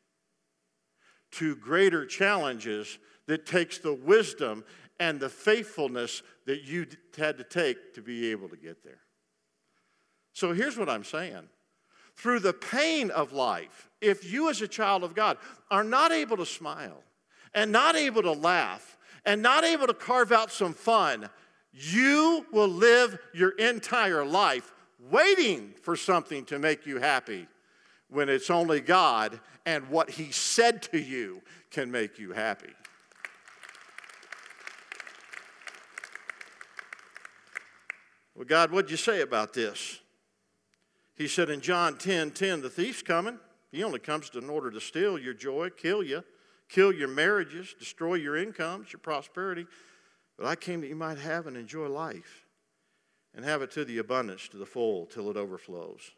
to 1.33 1.57
greater 1.57 2.07
challenges 2.07 2.99
that 3.27 3.47
takes 3.47 3.79
the 3.79 3.93
wisdom 3.93 4.65
and 5.01 5.19
the 5.19 5.29
faithfulness 5.29 6.23
that 6.47 6.63
you 6.63 6.87
had 7.17 7.39
to 7.39 7.45
take 7.45 7.95
to 7.95 8.03
be 8.03 8.31
able 8.31 8.49
to 8.49 8.57
get 8.57 8.85
there. 8.85 9.01
So 10.33 10.53
here's 10.53 10.79
what 10.79 10.89
I'm 10.89 11.05
saying. 11.05 11.49
Through 12.17 12.41
the 12.41 12.53
pain 12.53 13.11
of 13.11 13.33
life, 13.33 13.91
if 14.01 14.31
you 14.31 14.51
as 14.51 14.61
a 14.61 14.69
child 14.69 15.03
of 15.03 15.15
God 15.15 15.39
are 15.71 15.85
not 15.85 16.13
able 16.13 16.37
to 16.37 16.47
smile 16.47 17.03
and 17.55 17.73
not 17.73 17.97
able 17.97 18.23
to 18.23 18.33
laugh 18.33 18.99
and 19.25 19.43
not 19.43 19.65
able 19.65 19.87
to 19.87 19.95
carve 19.95 20.33
out 20.33 20.51
some 20.51 20.75
fun, 20.75 21.29
you 21.73 22.47
will 22.53 22.69
live 22.69 23.19
your 23.33 23.51
entire 23.51 24.25
life 24.25 24.73
waiting 25.11 25.75
for 25.83 25.97
something 25.97 26.45
to 26.47 26.59
make 26.59 26.87
you 26.87 26.99
happy 26.99 27.49
when 28.09 28.29
it's 28.29 28.51
only 28.51 28.81
God 28.81 29.41
and 29.67 29.89
what 29.89 30.11
He 30.11 30.31
said 30.31 30.83
to 30.83 30.99
you 30.99 31.43
can 31.71 31.91
make 31.91 32.19
you 32.19 32.33
happy. 32.33 32.73
Well, 38.35 38.45
God, 38.45 38.71
what'd 38.71 38.91
you 38.91 38.97
say 38.97 39.21
about 39.21 39.53
this? 39.53 40.01
He 41.15 41.29
said 41.29 41.51
in 41.51 41.61
John 41.61 41.99
10 41.99 42.33
10, 42.33 42.63
the 42.63 42.71
thief's 42.71 43.03
coming. 43.03 43.39
He 43.71 43.85
only 43.85 43.99
comes 43.99 44.31
in 44.35 44.51
order 44.51 44.71
to 44.71 44.81
steal 44.81 45.19
your 45.19 45.35
joy, 45.35 45.71
kill 45.71 46.03
you, 46.03 46.25
kill 46.69 46.93
your 46.93 47.09
marriages, 47.09 47.75
destroy 47.79 48.15
your 48.15 48.37
incomes, 48.37 48.93
your 48.93 49.01
prosperity. 49.01 49.67
But 50.37 50.47
I 50.47 50.57
came 50.57 50.81
that 50.83 50.89
you 50.89 50.97
might 50.97 51.19
have 51.19 51.47
and 51.47 51.57
enjoy 51.57 51.89
life 51.89 52.42
and 53.35 53.45
have 53.45 53.63
it 53.63 53.71
to 53.73 53.85
the 53.85 53.99
abundance, 53.99 54.49
to 54.49 54.57
the 54.57 54.67
full, 54.67 55.07
till 55.07 55.31
it 55.31 55.37
overflows. 55.37 56.13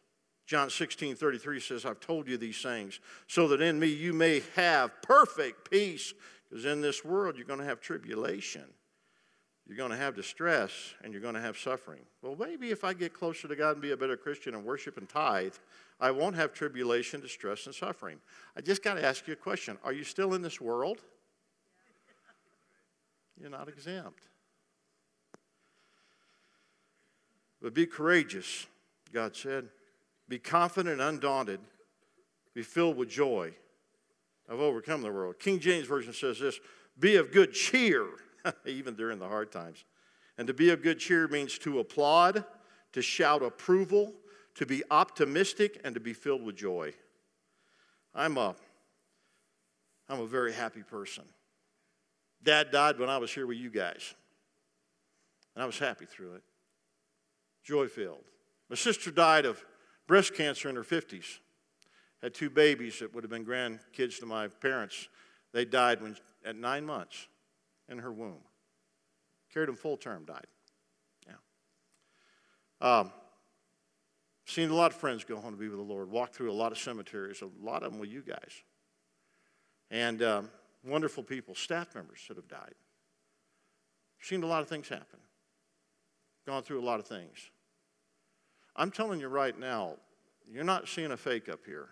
John 0.46 0.68
16, 0.68 1.16
33 1.16 1.60
says, 1.60 1.86
I've 1.86 2.00
told 2.00 2.28
you 2.28 2.36
these 2.36 2.60
things 2.60 3.00
so 3.26 3.48
that 3.48 3.62
in 3.62 3.78
me 3.78 3.86
you 3.86 4.12
may 4.12 4.42
have 4.56 4.90
perfect 5.02 5.70
peace. 5.70 6.12
Because 6.48 6.66
in 6.66 6.80
this 6.80 7.04
world 7.04 7.36
you're 7.36 7.46
going 7.46 7.60
to 7.60 7.64
have 7.64 7.80
tribulation, 7.80 8.64
you're 9.66 9.78
going 9.78 9.90
to 9.90 9.96
have 9.96 10.14
distress, 10.14 10.94
and 11.02 11.12
you're 11.12 11.22
going 11.22 11.34
to 11.34 11.40
have 11.40 11.56
suffering. 11.56 12.02
Well, 12.20 12.36
maybe 12.38 12.70
if 12.70 12.84
I 12.84 12.92
get 12.92 13.14
closer 13.14 13.48
to 13.48 13.56
God 13.56 13.72
and 13.72 13.80
be 13.80 13.92
a 13.92 13.96
better 13.96 14.16
Christian 14.16 14.54
and 14.54 14.64
worship 14.64 14.98
and 14.98 15.08
tithe, 15.08 15.54
I 15.98 16.10
won't 16.10 16.36
have 16.36 16.52
tribulation, 16.52 17.20
distress, 17.20 17.64
and 17.64 17.74
suffering. 17.74 18.18
I 18.56 18.60
just 18.60 18.82
got 18.82 18.94
to 18.94 19.04
ask 19.04 19.26
you 19.26 19.32
a 19.32 19.36
question 19.36 19.78
Are 19.82 19.92
you 19.92 20.04
still 20.04 20.34
in 20.34 20.42
this 20.42 20.60
world? 20.60 20.98
You're 23.40 23.50
not 23.50 23.68
exempt. 23.68 24.28
But 27.64 27.72
be 27.72 27.86
courageous, 27.86 28.66
God 29.10 29.34
said. 29.34 29.70
Be 30.28 30.38
confident 30.38 31.00
and 31.00 31.00
undaunted. 31.00 31.60
Be 32.52 32.62
filled 32.62 32.98
with 32.98 33.08
joy. 33.08 33.54
I've 34.50 34.60
overcome 34.60 35.00
the 35.00 35.10
world. 35.10 35.38
King 35.38 35.58
James 35.58 35.86
Version 35.86 36.12
says 36.12 36.38
this 36.38 36.60
Be 36.98 37.16
of 37.16 37.32
good 37.32 37.54
cheer, 37.54 38.06
even 38.66 38.92
during 38.96 39.18
the 39.18 39.26
hard 39.26 39.50
times. 39.50 39.86
And 40.36 40.46
to 40.46 40.52
be 40.52 40.68
of 40.72 40.82
good 40.82 40.98
cheer 40.98 41.26
means 41.26 41.56
to 41.60 41.78
applaud, 41.78 42.44
to 42.92 43.00
shout 43.00 43.42
approval, 43.42 44.12
to 44.56 44.66
be 44.66 44.82
optimistic, 44.90 45.80
and 45.84 45.94
to 45.94 46.00
be 46.00 46.12
filled 46.12 46.42
with 46.42 46.56
joy. 46.56 46.92
I'm 48.14 48.36
a, 48.36 48.54
I'm 50.10 50.20
a 50.20 50.26
very 50.26 50.52
happy 50.52 50.82
person. 50.82 51.24
Dad 52.42 52.70
died 52.70 52.98
when 52.98 53.08
I 53.08 53.16
was 53.16 53.32
here 53.32 53.46
with 53.46 53.56
you 53.56 53.70
guys, 53.70 54.14
and 55.54 55.62
I 55.62 55.66
was 55.66 55.78
happy 55.78 56.04
through 56.04 56.34
it. 56.34 56.42
Joy 57.64 57.88
filled. 57.88 58.24
My 58.68 58.76
sister 58.76 59.10
died 59.10 59.46
of 59.46 59.64
breast 60.06 60.34
cancer 60.34 60.68
in 60.68 60.76
her 60.76 60.84
50s. 60.84 61.38
Had 62.22 62.34
two 62.34 62.50
babies 62.50 63.00
that 63.00 63.14
would 63.14 63.24
have 63.24 63.30
been 63.30 63.44
grandkids 63.44 64.18
to 64.20 64.26
my 64.26 64.48
parents. 64.48 65.08
They 65.52 65.64
died 65.64 66.00
when, 66.00 66.16
at 66.44 66.56
nine 66.56 66.84
months 66.84 67.28
in 67.88 67.98
her 67.98 68.12
womb. 68.12 68.40
Carried 69.52 69.68
them 69.68 69.76
full 69.76 69.96
term, 69.96 70.24
died. 70.24 70.46
Yeah. 71.26 71.34
Um, 72.80 73.12
seen 74.46 74.70
a 74.70 74.74
lot 74.74 74.90
of 74.90 74.96
friends 74.96 75.24
go 75.24 75.36
home 75.36 75.52
to 75.52 75.58
be 75.58 75.68
with 75.68 75.78
the 75.78 75.84
Lord, 75.84 76.10
walked 76.10 76.34
through 76.34 76.50
a 76.50 76.54
lot 76.54 76.72
of 76.72 76.78
cemeteries, 76.78 77.42
a 77.42 77.48
lot 77.62 77.82
of 77.82 77.92
them 77.92 78.00
with 78.00 78.10
you 78.10 78.22
guys. 78.22 78.62
And 79.90 80.22
um, 80.22 80.50
wonderful 80.84 81.22
people, 81.22 81.54
staff 81.54 81.94
members 81.94 82.20
that 82.28 82.36
have 82.36 82.48
died. 82.48 82.74
Seen 84.20 84.42
a 84.42 84.46
lot 84.46 84.62
of 84.62 84.68
things 84.68 84.88
happen, 84.88 85.20
gone 86.46 86.62
through 86.62 86.80
a 86.80 86.86
lot 86.86 86.98
of 86.98 87.06
things. 87.06 87.50
I'm 88.76 88.90
telling 88.90 89.20
you 89.20 89.28
right 89.28 89.58
now, 89.58 89.94
you're 90.50 90.64
not 90.64 90.88
seeing 90.88 91.12
a 91.12 91.16
fake 91.16 91.48
up 91.48 91.60
here. 91.64 91.88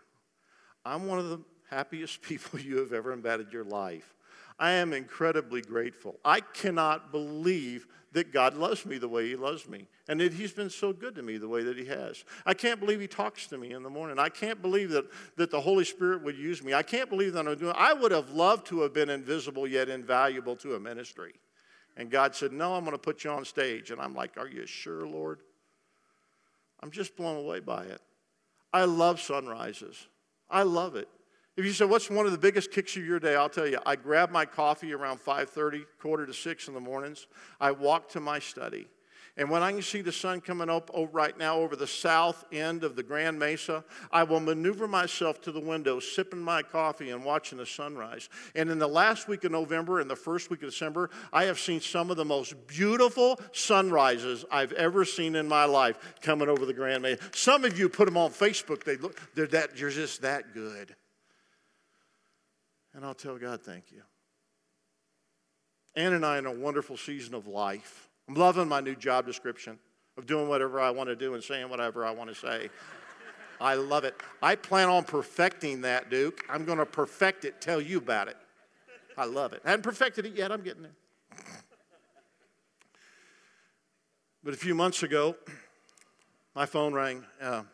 I'm 0.85 1.07
one 1.07 1.19
of 1.19 1.29
the 1.29 1.41
happiest 1.71 2.23
people 2.23 2.59
you 2.59 2.79
have 2.79 2.93
ever 2.93 3.13
embedded 3.13 3.53
your 3.53 3.65
life. 3.65 4.15
I 4.59 4.73
am 4.73 4.93
incredibly 4.93 5.63
grateful. 5.63 6.21
I 6.25 6.41
cannot 6.41 7.11
believe 7.11 7.87
that 8.13 8.33
God 8.33 8.55
loves 8.55 8.85
me 8.85 8.99
the 8.99 9.09
way 9.09 9.27
He 9.27 9.37
loves 9.37 9.67
me 9.67 9.89
and 10.07 10.21
that 10.21 10.33
He's 10.33 10.53
been 10.53 10.69
so 10.71 10.93
good 10.93 11.15
to 11.15 11.23
me 11.23 11.39
the 11.39 11.49
way 11.49 11.63
that 11.65 11.79
He 11.79 11.87
has. 11.87 12.25
I 12.45 12.55
can't 12.55 12.79
believe 12.79 13.01
He 13.01 13.07
talks 13.07 13.47
to 13.49 13.59
me 13.59 13.73
in 13.73 13.83
the 13.83 13.91
morning. 13.91 14.19
I 14.19 14.29
can't 14.29 14.61
believe 14.61 14.91
that, 14.91 15.07
that 15.37 15.51
the 15.51 15.61
Holy 15.61 15.85
Spirit 15.85 16.23
would 16.23 16.37
use 16.37 16.63
me. 16.63 16.75
I 16.75 16.83
can't 16.83 17.09
believe 17.09 17.33
that 17.33 17.49
I'm 17.49 17.57
doing 17.57 17.75
I 17.77 17.95
would 17.95 18.13
have 18.13 18.31
loved 18.31 18.67
to 18.67 18.83
have 18.83 18.93
been 18.93 19.09
invisible 19.09 19.67
yet 19.67 19.89
invaluable 19.89 20.57
to 20.57 20.75
a 20.75 20.81
ministry. 20.81 21.35
And 21.97 22.11
God 22.11 22.35
said, 22.35 22.53
No, 22.53 22.75
I'm 22.75 22.85
going 22.85 22.93
to 22.93 23.03
put 23.03 23.25
you 23.25 23.31
on 23.31 23.45
stage. 23.45 23.91
And 23.91 24.01
I'm 24.01 24.15
like, 24.15 24.37
Are 24.37 24.49
you 24.49 24.67
sure, 24.67 25.07
Lord? 25.07 25.41
I'm 26.83 26.91
just 26.91 27.17
blown 27.17 27.37
away 27.37 27.61
by 27.61 27.85
it. 27.85 28.01
I 28.73 28.85
love 28.85 29.21
sunrises. 29.21 30.07
I 30.51 30.63
love 30.63 30.97
it. 30.97 31.09
If 31.57 31.67
you 31.67 31.73
say, 31.73 31.85
what's 31.85 32.09
one 32.09 32.25
of 32.25 32.33
the 32.33 32.39
biggest 32.39 32.71
kicks 32.71 32.97
of 32.97 33.05
your 33.05 33.21
day? 33.21 33.37
I'll 33.37 33.49
tell 33.49 33.67
you, 33.67 33.79
I 33.85 33.97
grab 33.97 34.31
my 34.31 34.47
coffee 34.47 34.95
around 34.95 35.21
5.30, 35.21 35.83
quarter 36.01 36.25
to 36.25 36.33
6 36.33 36.69
in 36.69 36.75
the 36.75 36.81
mornings. 36.81 37.27
I 37.61 37.73
walk 37.73 38.09
to 38.11 38.21
my 38.21 38.39
study. 38.39 38.89
And 39.39 39.49
when 39.49 39.63
I 39.63 39.73
can 39.73 39.81
see 39.81 40.03
the 40.03 40.13
sun 40.13 40.43
coming 40.43 40.69
up 40.69 40.91
right 41.11 41.37
now 41.39 41.57
over 41.57 41.75
the 41.75 41.87
south 41.87 42.45
end 42.53 42.85
of 42.85 42.97
the 42.97 43.03
Grand 43.03 43.39
Mesa, 43.39 43.83
I 44.11 44.25
will 44.25 44.41
maneuver 44.41 44.87
myself 44.87 45.41
to 45.43 45.53
the 45.53 45.61
window, 45.61 46.01
sipping 46.01 46.41
my 46.41 46.63
coffee 46.63 47.11
and 47.11 47.25
watching 47.25 47.57
the 47.57 47.65
sunrise. 47.65 48.29
And 48.55 48.69
in 48.69 48.79
the 48.79 48.87
last 48.87 49.29
week 49.29 49.45
of 49.45 49.53
November 49.53 50.01
and 50.01 50.11
the 50.11 50.17
first 50.17 50.51
week 50.51 50.63
of 50.63 50.69
December, 50.69 51.09
I 51.33 51.45
have 51.45 51.59
seen 51.59 51.81
some 51.81 52.11
of 52.11 52.19
the 52.19 52.27
most 52.27 52.55
beautiful 52.67 53.41
sunrises 53.53 54.45
I've 54.51 54.73
ever 54.73 55.07
seen 55.07 55.35
in 55.35 55.49
my 55.49 55.65
life 55.65 55.99
coming 56.21 56.51
over 56.51 56.67
the 56.67 56.75
Grand 56.75 57.03
Mesa. 57.03 57.23
Some 57.33 57.65
of 57.65 57.79
you 57.79 57.89
put 57.89 58.05
them 58.05 58.19
on 58.19 58.33
Facebook. 58.33 58.85
They 58.85 58.99
look, 58.99 59.19
they're 59.35 59.47
that, 59.47 59.79
you're 59.79 59.89
just 59.89 60.21
that 60.23 60.53
good. 60.53 60.95
And 62.93 63.03
I'll 63.03 63.15
tell 63.15 63.39
God, 63.39 63.63
thank 63.63 63.91
you. 63.91 64.03
Ann 65.97 66.13
and 66.13 66.27
I 66.27 66.37
in 66.37 66.45
a 66.45 66.53
wonderful 66.53 66.99
season 66.99 67.35
of 67.35 67.47
life. 67.47 68.11
I'm 68.33 68.39
loving 68.39 68.67
my 68.67 68.81
new 68.81 68.97
job 68.97 69.27
description 69.27 69.79
of 70.17 70.25
doing 70.25 70.49
whatever 70.49 70.81
I 70.81 70.89
want 70.89 71.11
to 71.11 71.15
do 71.15 71.35
and 71.35 71.45
saying 71.45 71.69
whatever 71.69 72.03
I 72.03 72.13
want 72.13 72.31
to 72.31 72.35
say. 72.35 72.71
I 73.61 73.75
love 73.75 74.05
it. 74.05 74.15
I 74.43 74.55
plan 74.55 74.89
on 74.89 75.05
perfecting 75.05 75.83
that, 75.83 76.09
Duke. 76.09 76.43
I'm 76.49 76.65
going 76.65 76.79
to 76.79 76.87
perfect 76.87 77.45
it, 77.45 77.61
tell 77.61 77.79
you 77.79 77.99
about 77.99 78.29
it. 78.29 78.39
I 79.19 79.27
love 79.27 79.53
it. 79.53 79.61
I 79.67 79.69
haven't 79.69 79.83
perfected 79.83 80.25
it 80.25 80.35
yet, 80.35 80.51
I'm 80.51 80.63
getting 80.63 80.85
there. 80.85 81.43
But 84.43 84.55
a 84.55 84.57
few 84.57 84.75
months 84.75 85.03
ago, 85.03 85.37
my 86.55 86.65
phone 86.65 86.95
rang 86.95 87.27
uh, 87.39 87.65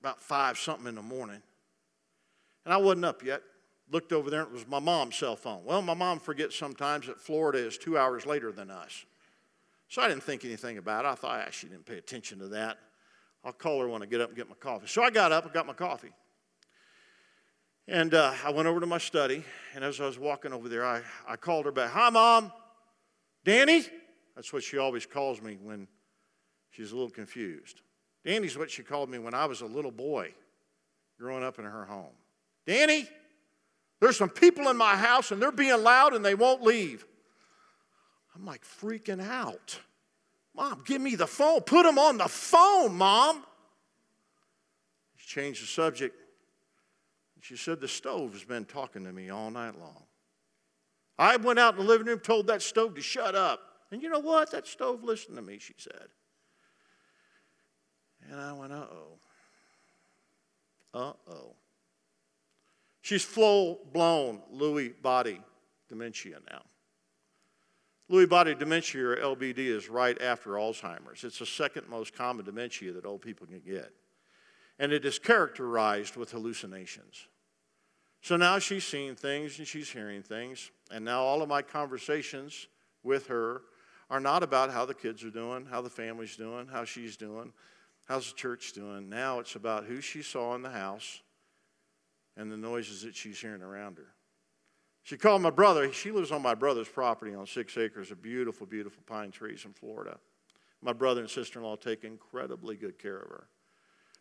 about 0.00 0.22
five 0.22 0.56
something 0.56 0.86
in 0.86 0.94
the 0.94 1.02
morning. 1.02 1.42
And 2.64 2.72
I 2.72 2.78
wasn't 2.78 3.04
up 3.04 3.22
yet 3.22 3.42
looked 3.92 4.12
over 4.12 4.30
there 4.30 4.42
it 4.42 4.50
was 4.50 4.66
my 4.66 4.78
mom's 4.80 5.16
cell 5.16 5.36
phone. 5.36 5.64
Well, 5.64 5.82
my 5.82 5.94
mom 5.94 6.18
forgets 6.18 6.56
sometimes 6.56 7.06
that 7.06 7.20
Florida 7.20 7.58
is 7.58 7.78
two 7.78 7.96
hours 7.98 8.26
later 8.26 8.50
than 8.50 8.70
us. 8.70 9.04
So 9.88 10.00
I 10.00 10.08
didn't 10.08 10.22
think 10.22 10.44
anything 10.44 10.78
about 10.78 11.04
it. 11.04 11.08
I 11.08 11.14
thought, 11.14 11.44
ah, 11.46 11.50
she 11.50 11.66
didn't 11.68 11.84
pay 11.84 11.98
attention 11.98 12.38
to 12.38 12.48
that. 12.48 12.78
I'll 13.44 13.52
call 13.52 13.80
her 13.80 13.88
when 13.88 14.02
I 14.02 14.06
get 14.06 14.20
up 14.20 14.28
and 14.28 14.36
get 14.36 14.48
my 14.48 14.54
coffee. 14.54 14.86
So 14.86 15.02
I 15.02 15.10
got 15.10 15.32
up 15.32 15.44
and 15.44 15.52
got 15.52 15.66
my 15.66 15.74
coffee. 15.74 16.12
And 17.86 18.14
uh, 18.14 18.32
I 18.44 18.50
went 18.50 18.68
over 18.68 18.80
to 18.80 18.86
my 18.86 18.98
study, 18.98 19.44
and 19.74 19.84
as 19.84 20.00
I 20.00 20.06
was 20.06 20.18
walking 20.18 20.52
over 20.52 20.68
there, 20.68 20.86
I, 20.86 21.02
I 21.26 21.36
called 21.36 21.66
her 21.66 21.72
back. 21.72 21.90
Hi, 21.90 22.08
Mom. 22.10 22.52
Danny? 23.44 23.84
That's 24.36 24.52
what 24.52 24.62
she 24.62 24.78
always 24.78 25.04
calls 25.04 25.42
me 25.42 25.58
when 25.60 25.88
she's 26.70 26.92
a 26.92 26.94
little 26.94 27.10
confused. 27.10 27.82
Danny's 28.24 28.56
what 28.56 28.70
she 28.70 28.82
called 28.82 29.10
me 29.10 29.18
when 29.18 29.34
I 29.34 29.46
was 29.46 29.60
a 29.60 29.66
little 29.66 29.90
boy 29.90 30.32
growing 31.18 31.42
up 31.42 31.58
in 31.58 31.64
her 31.64 31.84
home. 31.84 32.14
Danny, 32.66 33.08
there's 34.02 34.16
some 34.16 34.30
people 34.30 34.68
in 34.68 34.76
my 34.76 34.96
house 34.96 35.30
and 35.30 35.40
they're 35.40 35.52
being 35.52 35.80
loud 35.80 36.12
and 36.12 36.24
they 36.24 36.34
won't 36.34 36.60
leave. 36.60 37.06
I'm 38.34 38.44
like 38.44 38.64
freaking 38.64 39.24
out. 39.24 39.78
Mom, 40.56 40.82
give 40.84 41.00
me 41.00 41.14
the 41.14 41.28
phone. 41.28 41.60
Put 41.60 41.84
them 41.84 42.00
on 42.00 42.18
the 42.18 42.26
phone, 42.26 42.96
Mom. 42.96 43.44
She 45.14 45.28
changed 45.28 45.62
the 45.62 45.68
subject. 45.68 46.16
She 47.42 47.56
said, 47.56 47.80
The 47.80 47.86
stove 47.86 48.32
has 48.32 48.42
been 48.42 48.64
talking 48.64 49.04
to 49.04 49.12
me 49.12 49.30
all 49.30 49.52
night 49.52 49.78
long. 49.78 50.02
I 51.16 51.36
went 51.36 51.60
out 51.60 51.74
in 51.74 51.80
the 51.82 51.86
living 51.86 52.08
room, 52.08 52.18
told 52.18 52.48
that 52.48 52.60
stove 52.60 52.96
to 52.96 53.00
shut 53.00 53.36
up. 53.36 53.60
And 53.92 54.02
you 54.02 54.08
know 54.08 54.18
what? 54.18 54.50
That 54.50 54.66
stove 54.66 55.04
listened 55.04 55.36
to 55.36 55.42
me, 55.42 55.60
she 55.60 55.74
said. 55.76 56.08
And 58.28 58.40
I 58.40 58.52
went, 58.52 58.72
uh 58.72 58.86
oh. 58.90 59.18
Uh 60.92 61.12
oh. 61.30 61.54
She's 63.02 63.24
full 63.24 63.80
blown 63.92 64.40
Lewy 64.54 65.00
body 65.02 65.40
dementia 65.88 66.38
now. 66.50 66.62
Lewy 68.10 68.28
body 68.28 68.54
dementia, 68.54 69.04
or 69.04 69.16
LBD, 69.16 69.58
is 69.58 69.88
right 69.88 70.20
after 70.20 70.50
Alzheimer's. 70.50 71.24
It's 71.24 71.38
the 71.38 71.46
second 71.46 71.88
most 71.88 72.14
common 72.14 72.44
dementia 72.44 72.92
that 72.92 73.06
old 73.06 73.22
people 73.22 73.46
can 73.46 73.60
get. 73.60 73.92
And 74.78 74.92
it 74.92 75.04
is 75.04 75.18
characterized 75.18 76.16
with 76.16 76.30
hallucinations. 76.30 77.26
So 78.20 78.36
now 78.36 78.58
she's 78.58 78.84
seeing 78.84 79.16
things 79.16 79.58
and 79.58 79.66
she's 79.66 79.90
hearing 79.90 80.22
things. 80.22 80.70
And 80.90 81.04
now 81.04 81.22
all 81.22 81.42
of 81.42 81.48
my 81.48 81.62
conversations 81.62 82.68
with 83.02 83.26
her 83.26 83.62
are 84.10 84.20
not 84.20 84.42
about 84.42 84.70
how 84.70 84.84
the 84.84 84.94
kids 84.94 85.24
are 85.24 85.30
doing, 85.30 85.66
how 85.66 85.80
the 85.80 85.90
family's 85.90 86.36
doing, 86.36 86.68
how 86.68 86.84
she's 86.84 87.16
doing, 87.16 87.52
how's 88.04 88.30
the 88.30 88.36
church 88.36 88.74
doing. 88.74 89.08
Now 89.08 89.40
it's 89.40 89.56
about 89.56 89.84
who 89.84 90.00
she 90.00 90.22
saw 90.22 90.54
in 90.54 90.62
the 90.62 90.70
house 90.70 91.21
and 92.36 92.50
the 92.50 92.56
noises 92.56 93.02
that 93.02 93.14
she's 93.14 93.40
hearing 93.40 93.62
around 93.62 93.98
her. 93.98 94.14
She 95.02 95.16
called 95.16 95.42
my 95.42 95.50
brother. 95.50 95.92
She 95.92 96.12
lives 96.12 96.30
on 96.30 96.42
my 96.42 96.54
brother's 96.54 96.88
property 96.88 97.34
on 97.34 97.46
six 97.46 97.76
acres 97.76 98.10
of 98.10 98.22
beautiful, 98.22 98.66
beautiful 98.66 99.02
pine 99.06 99.30
trees 99.30 99.64
in 99.64 99.72
Florida. 99.72 100.18
My 100.80 100.92
brother 100.92 101.20
and 101.20 101.30
sister 101.30 101.58
in 101.58 101.64
law 101.64 101.76
take 101.76 102.04
incredibly 102.04 102.76
good 102.76 102.98
care 102.98 103.18
of 103.18 103.28
her. 103.28 103.46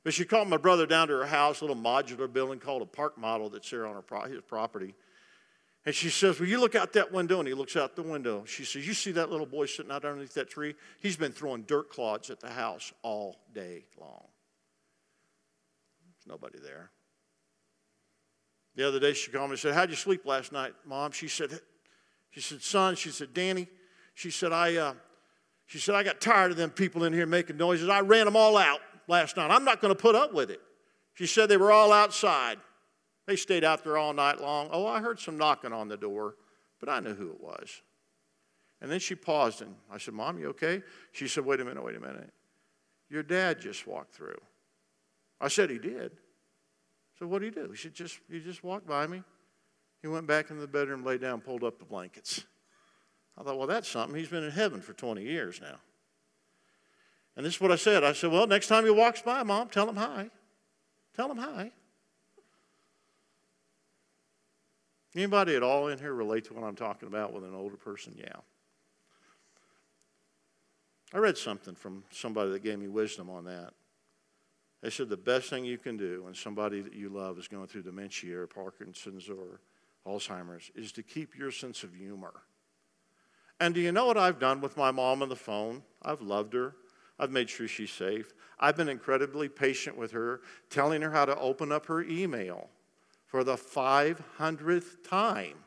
But 0.04 0.14
she 0.14 0.26
called 0.26 0.48
my 0.48 0.58
brother 0.58 0.88
down 0.88 1.10
to 1.10 1.14
her 1.14 1.26
house, 1.26 1.62
a 1.62 1.66
little 1.66 1.82
modular 1.82 2.32
building 2.32 2.60
called 2.60 2.82
a 2.82 2.88
park 2.88 3.18
model 3.18 3.50
that's 3.50 3.70
there 3.70 3.86
on 3.86 3.94
her, 3.94 4.28
his 4.28 4.42
property. 4.42 4.96
And 5.86 5.94
she 5.94 6.10
says, 6.10 6.40
Well, 6.40 6.50
you 6.50 6.60
look 6.60 6.76
out 6.76 6.94
that 6.94 7.12
window. 7.12 7.40
And 7.40 7.48
he 7.48 7.54
looks 7.54 7.76
out 7.76 7.96
the 7.96 8.04
window. 8.04 8.44
She 8.46 8.64
says, 8.64 8.86
You 8.88 8.94
see 8.94 9.12
that 9.14 9.30
little 9.30 9.46
boy 9.46 9.66
sitting 9.68 9.92
out 9.92 10.06
underneath 10.06 10.34
that 10.36 10.50
tree? 10.50 10.76
He's 11.02 11.18
been 11.18 11.32
throwing 11.32 11.64
dirt 11.64 11.90
clods 11.90 12.30
at 12.30 12.40
the 12.40 12.50
house 12.50 12.94
all 13.04 13.38
day 13.54 13.86
long. 14.00 14.28
There's 16.16 16.28
nobody 16.28 16.60
there. 16.60 16.92
The 18.76 18.88
other 18.88 19.00
day 19.00 19.14
she 19.14 19.32
called 19.32 19.50
me 19.50 19.54
and 19.54 19.60
said, 19.60 19.74
How'd 19.74 19.90
you 19.90 19.96
sleep 19.96 20.26
last 20.26 20.52
night, 20.52 20.74
Mom? 20.86 21.12
She 21.12 21.28
said, 21.28 21.60
she 22.30 22.40
said, 22.40 22.62
son, 22.62 22.96
she 22.96 23.10
said, 23.10 23.34
Danny, 23.34 23.68
she 24.14 24.32
said, 24.32 24.54
I, 24.54 24.76
uh, 24.76 24.94
she 25.66 25.78
said, 25.78 25.96
I 25.96 26.04
got 26.04 26.22
tired 26.22 26.52
of 26.52 26.58
them 26.58 26.70
people 26.70 27.04
in 27.04 27.14
here 27.14 27.26
making 27.26 27.58
noises. 27.58 27.90
I 27.90 28.02
ran 28.02 28.26
them 28.26 28.36
all 28.36 28.58
out 28.58 28.80
last 29.08 29.38
night. 29.38 29.52
I'm 29.52 29.66
not 29.66 29.82
going 29.82 29.94
to 29.94 30.02
put 30.02 30.16
up 30.16 30.34
with 30.34 30.50
it. 30.50 30.62
She 31.14 31.28
said 31.28 31.50
they 31.50 31.58
were 31.58 31.72
all 31.72 31.92
outside. 31.92 32.58
They 33.28 33.36
stayed 33.36 33.64
out 33.64 33.84
there 33.84 33.98
all 33.98 34.14
night 34.14 34.42
long. 34.42 34.70
Oh, 34.72 34.88
I 34.88 35.02
heard 35.02 35.20
some 35.20 35.38
knocking 35.38 35.74
on 35.74 35.88
the 35.88 35.98
door, 35.98 36.36
but 36.80 36.90
I 36.90 37.00
knew 37.00 37.14
who 37.14 37.30
it 37.30 37.42
was. 37.42 37.82
And 38.82 38.90
then 38.90 39.00
she 39.00 39.14
paused 39.14 39.62
and 39.62 39.76
I 39.92 39.98
said, 39.98 40.14
Mom, 40.14 40.40
you 40.40 40.48
okay? 40.50 40.82
She 41.12 41.28
said, 41.28 41.46
Wait 41.46 41.60
a 41.60 41.66
minute, 41.66 41.84
wait 41.84 41.96
a 41.96 42.00
minute. 42.00 42.32
Your 43.10 43.24
dad 43.24 43.62
just 43.62 43.86
walked 43.86 44.14
through. 44.14 44.40
I 45.40 45.50
said, 45.50 45.70
He 45.70 45.78
did. 45.78 46.14
So 47.22 47.28
what 47.28 47.38
do 47.38 47.46
he 47.46 47.52
do? 47.52 47.70
He 47.70 47.78
said, 47.78 47.94
just, 47.94 48.18
he 48.32 48.40
just 48.40 48.64
walked 48.64 48.88
by 48.88 49.06
me. 49.06 49.22
He 50.02 50.08
went 50.08 50.26
back 50.26 50.50
into 50.50 50.60
the 50.60 50.68
bedroom, 50.68 51.06
lay 51.06 51.20
down, 51.20 51.40
pulled 51.40 51.64
up 51.64 51.78
the 51.78 51.86
blankets. 51.86 52.46
I 53.38 53.44
thought, 53.44 53.60
well, 53.60 53.68
that's 53.68 53.88
something. 53.88 54.18
He's 54.18 54.30
been 54.30 54.44
in 54.44 54.50
heaven 54.50 54.82
for 54.82 54.94
20 54.94 55.22
years 55.22 55.62
now. 55.62 55.76
And 57.38 57.46
this 57.46 57.54
is 57.54 57.62
what 57.62 57.72
I 57.72 57.76
said. 57.76 58.04
I 58.04 58.14
said, 58.14 58.32
well, 58.32 58.48
next 58.48 58.70
time 58.70 58.86
he 58.86 58.90
walks 58.90 59.22
by, 59.22 59.44
Mom, 59.44 59.70
tell 59.70 59.88
him 59.88 59.98
hi. 59.98 60.32
Tell 61.16 61.30
him 61.30 61.38
hi. 61.38 61.72
Anybody 65.16 65.56
at 65.56 65.62
all 65.62 65.90
in 65.90 66.00
here 66.00 66.16
relate 66.16 66.46
to 66.46 66.56
what 66.56 66.64
I'm 66.64 66.76
talking 66.76 67.08
about 67.08 67.34
with 67.34 67.44
an 67.44 67.54
older 67.54 67.78
person? 67.78 68.16
Yeah. 68.18 68.38
I 71.14 71.20
read 71.20 71.38
something 71.38 71.76
from 71.76 72.04
somebody 72.10 72.50
that 72.50 72.64
gave 72.64 72.80
me 72.80 72.88
wisdom 72.88 73.30
on 73.30 73.46
that. 73.46 73.74
They 74.82 74.90
said 74.90 75.10
the 75.10 75.18
best 75.18 75.50
thing 75.50 75.64
you 75.64 75.78
can 75.78 75.96
do 75.96 76.24
when 76.24 76.34
somebody 76.34 76.82
that 76.82 76.94
you 76.94 77.10
love 77.10 77.38
is 77.38 77.48
going 77.48 77.68
through 77.68 77.84
dementia 77.84 78.40
or 78.40 78.48
Parkinson's 78.48 79.30
or 79.30 79.62
Alzheimer's 80.08 80.72
is 80.76 80.92
to 80.94 81.04
keep 81.04 81.38
your 81.38 81.52
sense 81.52 81.84
of 81.84 81.94
humor. 81.94 82.34
And 83.60 83.76
do 83.76 83.82
you 83.82 83.92
know 83.92 84.08
what 84.08 84.18
I've 84.18 84.40
done 84.40 84.60
with 84.60 84.76
my 84.78 84.90
mom 84.90 85.22
on 85.22 85.30
the 85.30 85.36
phone? 85.36 85.84
I've 86.02 86.22
loved 86.22 86.54
her. 86.54 86.76
I've 87.20 87.30
made 87.30 87.48
sure 87.48 87.68
she's 87.68 87.92
safe. 87.92 88.34
I've 88.60 88.76
been 88.76 88.90
incredibly 88.90 89.48
patient 89.50 89.96
with 89.96 90.12
her, 90.12 90.42
telling 90.72 91.04
her 91.04 91.12
how 91.12 91.26
to 91.26 91.38
open 91.38 91.72
up 91.72 91.86
her 91.86 92.02
email 92.02 92.70
for 93.28 93.44
the 93.44 93.56
500th 93.56 95.08
time. 95.08 95.58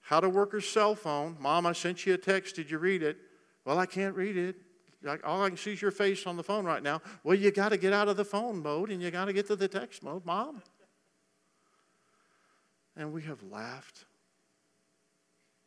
How 0.00 0.18
to 0.18 0.28
work 0.28 0.50
her 0.50 0.60
cell 0.60 0.96
phone. 0.96 1.36
Mom, 1.38 1.64
I 1.66 1.72
sent 1.72 2.04
you 2.04 2.14
a 2.14 2.18
text. 2.18 2.56
Did 2.56 2.72
you 2.72 2.78
read 2.78 3.04
it? 3.04 3.18
Well, 3.64 3.78
I 3.78 3.86
can't 3.86 4.16
read 4.16 4.36
it 4.36 4.56
all 5.24 5.42
I 5.42 5.48
can 5.48 5.56
see 5.56 5.72
is 5.72 5.80
your 5.80 5.90
face 5.90 6.26
on 6.26 6.36
the 6.36 6.42
phone 6.42 6.64
right 6.64 6.82
now. 6.82 7.00
Well, 7.24 7.34
you 7.34 7.50
got 7.50 7.70
to 7.70 7.76
get 7.76 7.92
out 7.92 8.08
of 8.08 8.16
the 8.16 8.24
phone 8.24 8.62
mode 8.62 8.90
and 8.90 9.00
you 9.00 9.10
got 9.10 9.26
to 9.26 9.32
get 9.32 9.46
to 9.46 9.56
the 9.56 9.68
text 9.68 10.02
mode, 10.02 10.26
Mom. 10.26 10.62
And 12.96 13.12
we 13.12 13.22
have 13.22 13.42
laughed. 13.42 14.04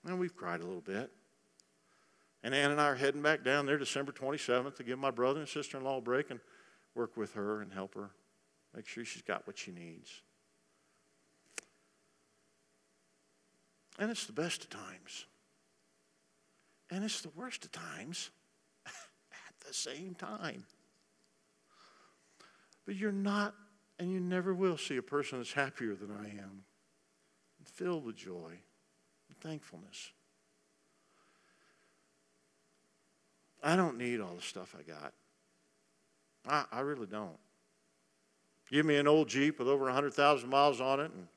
And 0.06 0.20
we've 0.20 0.36
cried 0.36 0.62
a 0.62 0.66
little 0.66 0.82
bit. 0.82 1.12
And 2.44 2.54
Ann 2.54 2.72
and 2.72 2.82
I 2.82 2.90
are 2.90 2.96
heading 2.96 3.22
back 3.22 3.44
down 3.44 3.66
there 3.66 3.78
December 3.78 4.12
27th 4.12 4.76
to 4.76 4.84
give 4.84 5.00
my 5.00 5.12
brother 5.12 5.40
and 5.40 5.50
sister 5.50 5.78
in 5.78 5.84
law 5.84 5.98
a 5.98 6.02
break 6.02 6.30
and 6.30 6.40
work 6.94 7.16
with 7.18 7.34
her 7.34 7.62
and 7.62 7.72
help 7.72 7.96
her 7.96 8.12
make 8.76 8.88
sure 8.88 9.06
she's 9.06 9.22
got 9.22 9.48
what 9.48 9.58
she 9.58 9.72
needs. 9.72 10.22
And 13.98 14.12
it's 14.12 14.26
the 14.26 14.34
best 14.34 14.64
of 14.64 14.70
times. 14.70 15.26
And 16.92 17.04
it's 17.04 17.22
the 17.22 17.30
worst 17.36 17.66
of 17.66 17.72
times 17.72 18.30
the 19.64 19.74
same 19.74 20.16
time. 20.16 20.66
But 22.86 22.96
you're 22.96 23.12
not, 23.12 23.56
and 24.00 24.12
you 24.12 24.20
never 24.20 24.54
will 24.54 24.78
see 24.78 24.98
a 24.98 25.02
person 25.02 25.40
that's 25.40 25.54
happier 25.54 25.96
than 25.96 26.12
I 26.12 26.30
am, 26.30 26.64
filled 27.66 28.06
with 28.06 28.16
joy 28.16 28.52
and 29.30 29.38
thankfulness. 29.40 30.12
I 33.64 33.76
don't 33.78 33.98
need 33.98 34.20
all 34.20 34.36
the 34.36 34.42
stuff 34.42 34.76
I 34.78 34.84
got. 34.84 35.14
I, 36.46 36.66
I 36.78 36.82
really 36.82 37.08
don't. 37.08 37.38
Give 38.70 38.86
me 38.86 38.98
an 38.98 39.08
old 39.08 39.30
Jeep 39.30 39.60
with 39.60 39.68
over 39.68 39.86
100,000 39.86 40.50
miles 40.50 40.82
on 40.82 41.00
it 41.00 41.12
and 41.12 41.28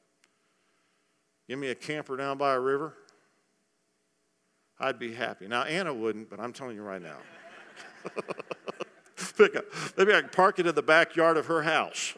give 1.48 1.58
me 1.58 1.68
a 1.68 1.74
camper 1.74 2.16
down 2.16 2.38
by 2.38 2.54
a 2.54 2.60
river. 2.60 2.94
I'd 4.78 4.98
be 4.98 5.12
happy. 5.12 5.46
Now, 5.46 5.62
Anna 5.62 5.94
wouldn't, 5.94 6.28
but 6.28 6.40
I'm 6.40 6.52
telling 6.52 6.76
you 6.76 6.82
right 6.82 7.00
now. 7.00 7.18
Pick 9.36 9.56
up. 9.56 9.64
Maybe 9.96 10.14
I 10.14 10.20
can 10.20 10.30
park 10.30 10.58
it 10.58 10.66
in 10.66 10.74
the 10.74 10.82
backyard 10.82 11.36
of 11.36 11.46
her 11.46 11.62
house. 11.62 12.14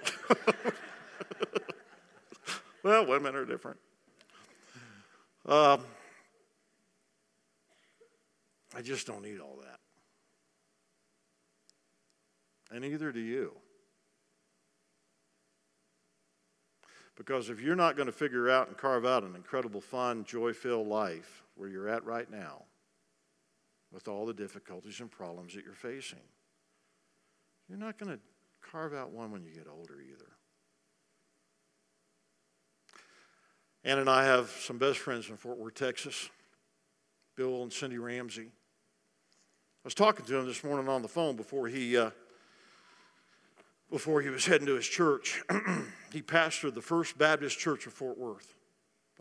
well, 2.83 3.07
women 3.07 3.35
are 3.35 3.45
different. 3.45 3.79
Um, 5.47 5.81
I 8.77 8.83
just 8.83 9.07
don't 9.07 9.23
need 9.23 9.41
all 9.41 9.59
that. 9.63 9.81
And 12.71 12.83
neither 12.83 13.13
do 13.13 13.21
you. 13.21 13.53
Because 17.17 17.49
if 17.49 17.61
you're 17.61 17.75
not 17.75 17.97
going 17.97 18.07
to 18.07 18.13
figure 18.13 18.49
out 18.49 18.69
and 18.69 18.77
carve 18.77 19.05
out 19.05 19.25
an 19.25 19.35
incredible, 19.35 19.81
fun, 19.81 20.25
joy 20.25 20.53
filled 20.53 20.87
life 20.87 21.43
where 21.57 21.69
you're 21.69 21.89
at 21.89 22.05
right 22.05 22.31
now, 22.31 22.63
with 23.93 24.09
all 24.09 24.27
the 24.27 24.35
difficulties 24.35 25.01
and 25.01 25.11
problems 25.11 25.55
that 25.55 25.65
you're 25.65 25.75
facing. 25.75 26.19
You're 27.69 27.79
not 27.79 27.99
going 27.99 28.13
to 28.13 28.21
carve 28.61 28.95
out 28.95 29.11
one 29.11 29.31
when 29.31 29.43
you 29.43 29.53
get 29.53 29.67
older 29.69 30.01
either. 30.01 30.33
Ann 33.85 33.99
and 33.99 34.11
I 34.11 34.25
have 34.25 34.51
some 34.51 34.79
best 34.79 34.99
friends 34.99 35.29
in 35.31 35.37
Fort 35.37 35.59
Worth, 35.59 35.75
Texas, 35.75 36.29
Bill 37.37 37.63
and 37.63 37.73
Cindy 37.73 37.99
Ramsey. 37.99 38.47
I 38.47 39.85
was 39.85 39.95
talking 39.95 40.27
to 40.27 40.37
him 40.39 40.47
this 40.47 40.65
morning 40.65 40.89
on 40.89 41.03
the 41.03 41.09
phone 41.09 41.37
before 41.37 41.69
he, 41.69 41.97
uh, 41.97 42.11
before 43.91 44.21
he 44.21 44.29
was 44.29 44.45
heading 44.45 44.67
to 44.67 44.75
his 44.75 44.87
church. 44.87 45.43
he 46.13 46.21
pastored 46.21 46.75
the 46.75 46.83
First 46.83 47.17
Baptist 47.17 47.59
Church 47.59 47.87
of 47.87 47.93
Fort 47.93 48.19
Worth. 48.19 48.55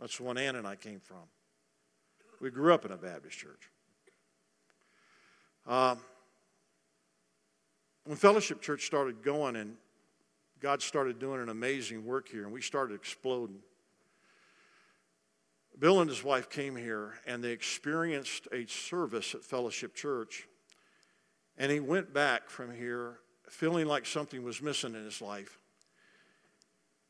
That's 0.00 0.18
the 0.18 0.24
one 0.24 0.36
Ann 0.36 0.56
and 0.56 0.66
I 0.66 0.76
came 0.76 1.00
from. 1.00 1.28
We 2.40 2.50
grew 2.50 2.74
up 2.74 2.84
in 2.84 2.92
a 2.92 2.96
Baptist 2.96 3.38
church. 3.38 3.70
Um, 5.66 5.98
when 8.04 8.16
Fellowship 8.16 8.62
Church 8.62 8.86
started 8.86 9.22
going 9.22 9.56
and 9.56 9.76
God 10.60 10.82
started 10.82 11.18
doing 11.18 11.42
an 11.42 11.48
amazing 11.50 12.04
work 12.04 12.28
here 12.28 12.44
and 12.44 12.52
we 12.52 12.62
started 12.62 12.94
exploding, 12.94 13.58
Bill 15.78 16.00
and 16.00 16.10
his 16.10 16.24
wife 16.24 16.50
came 16.50 16.74
here 16.74 17.14
and 17.26 17.42
they 17.42 17.52
experienced 17.52 18.48
a 18.52 18.66
service 18.66 19.34
at 19.34 19.44
Fellowship 19.44 19.94
Church. 19.94 20.48
And 21.56 21.70
he 21.70 21.80
went 21.80 22.12
back 22.12 22.50
from 22.50 22.74
here 22.74 23.18
feeling 23.48 23.86
like 23.86 24.06
something 24.06 24.42
was 24.42 24.60
missing 24.60 24.94
in 24.94 25.04
his 25.04 25.20
life. 25.20 25.58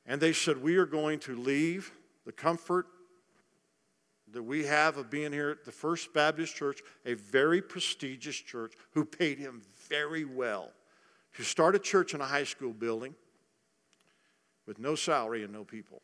And 0.07 0.21
they 0.21 0.33
said, 0.33 0.63
We 0.63 0.77
are 0.77 0.87
going 0.87 1.19
to 1.21 1.37
leave 1.37 1.93
the 2.25 2.33
comfort 2.33 2.87
that 4.33 4.43
we 4.43 4.65
have 4.65 4.97
of 4.97 5.11
being 5.11 5.33
here 5.33 5.51
at 5.51 5.65
the 5.65 5.73
First 5.73 6.13
Baptist 6.13 6.55
Church, 6.55 6.81
a 7.07 7.15
very 7.15 7.63
prestigious 7.63 8.37
church 8.37 8.75
who 8.93 9.05
paid 9.05 9.39
him 9.39 9.63
very 9.89 10.25
well 10.25 10.71
to 11.37 11.43
start 11.43 11.75
a 11.75 11.79
church 11.79 12.15
in 12.15 12.21
a 12.21 12.27
high 12.27 12.45
school 12.45 12.73
building 12.73 13.15
with 14.67 14.79
no 14.79 14.95
salary 14.95 15.45
and 15.45 15.53
no 15.53 15.65
people. 15.65 16.03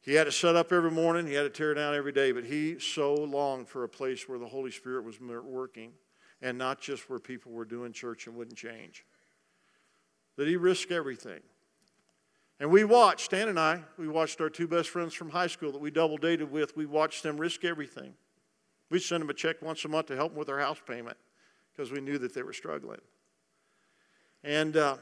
He 0.00 0.14
had 0.14 0.24
to 0.24 0.32
set 0.32 0.56
up 0.56 0.72
every 0.72 0.90
morning, 0.90 1.26
he 1.26 1.34
had 1.34 1.44
to 1.44 1.50
tear 1.50 1.74
down 1.74 1.94
every 1.94 2.10
day, 2.10 2.32
but 2.32 2.44
he 2.44 2.78
so 2.80 3.14
longed 3.14 3.68
for 3.68 3.84
a 3.84 3.88
place 3.88 4.28
where 4.28 4.38
the 4.38 4.48
Holy 4.48 4.72
Spirit 4.72 5.04
was 5.04 5.20
working 5.20 5.92
and 6.40 6.58
not 6.58 6.80
just 6.80 7.08
where 7.08 7.20
people 7.20 7.52
were 7.52 7.64
doing 7.64 7.92
church 7.92 8.26
and 8.26 8.34
wouldn't 8.34 8.56
change. 8.56 9.04
That 10.36 10.48
he 10.48 10.56
risked 10.56 10.90
everything. 10.90 11.40
And 12.62 12.70
we 12.70 12.84
watched, 12.84 13.24
Stan 13.24 13.48
and 13.48 13.58
I, 13.58 13.80
we 13.98 14.06
watched 14.06 14.40
our 14.40 14.48
two 14.48 14.68
best 14.68 14.90
friends 14.90 15.14
from 15.14 15.30
high 15.30 15.48
school 15.48 15.72
that 15.72 15.80
we 15.80 15.90
double 15.90 16.16
dated 16.16 16.52
with, 16.52 16.76
we 16.76 16.86
watched 16.86 17.24
them 17.24 17.36
risk 17.36 17.64
everything. 17.64 18.14
We'd 18.88 19.00
send 19.00 19.20
them 19.20 19.30
a 19.30 19.34
check 19.34 19.60
once 19.62 19.84
a 19.84 19.88
month 19.88 20.06
to 20.06 20.14
help 20.14 20.30
them 20.30 20.38
with 20.38 20.46
their 20.46 20.60
house 20.60 20.80
payment 20.86 21.16
because 21.72 21.90
we 21.90 22.00
knew 22.00 22.18
that 22.18 22.32
they 22.32 22.44
were 22.44 22.52
struggling. 22.52 23.00
And 24.44 24.76
uh, 24.76 24.98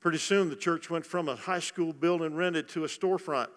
pretty 0.00 0.16
soon 0.16 0.48
the 0.48 0.56
church 0.56 0.88
went 0.88 1.04
from 1.04 1.28
a 1.28 1.36
high 1.36 1.58
school 1.58 1.92
building 1.92 2.34
rented 2.34 2.70
to 2.70 2.84
a 2.84 2.88
storefront 2.88 3.48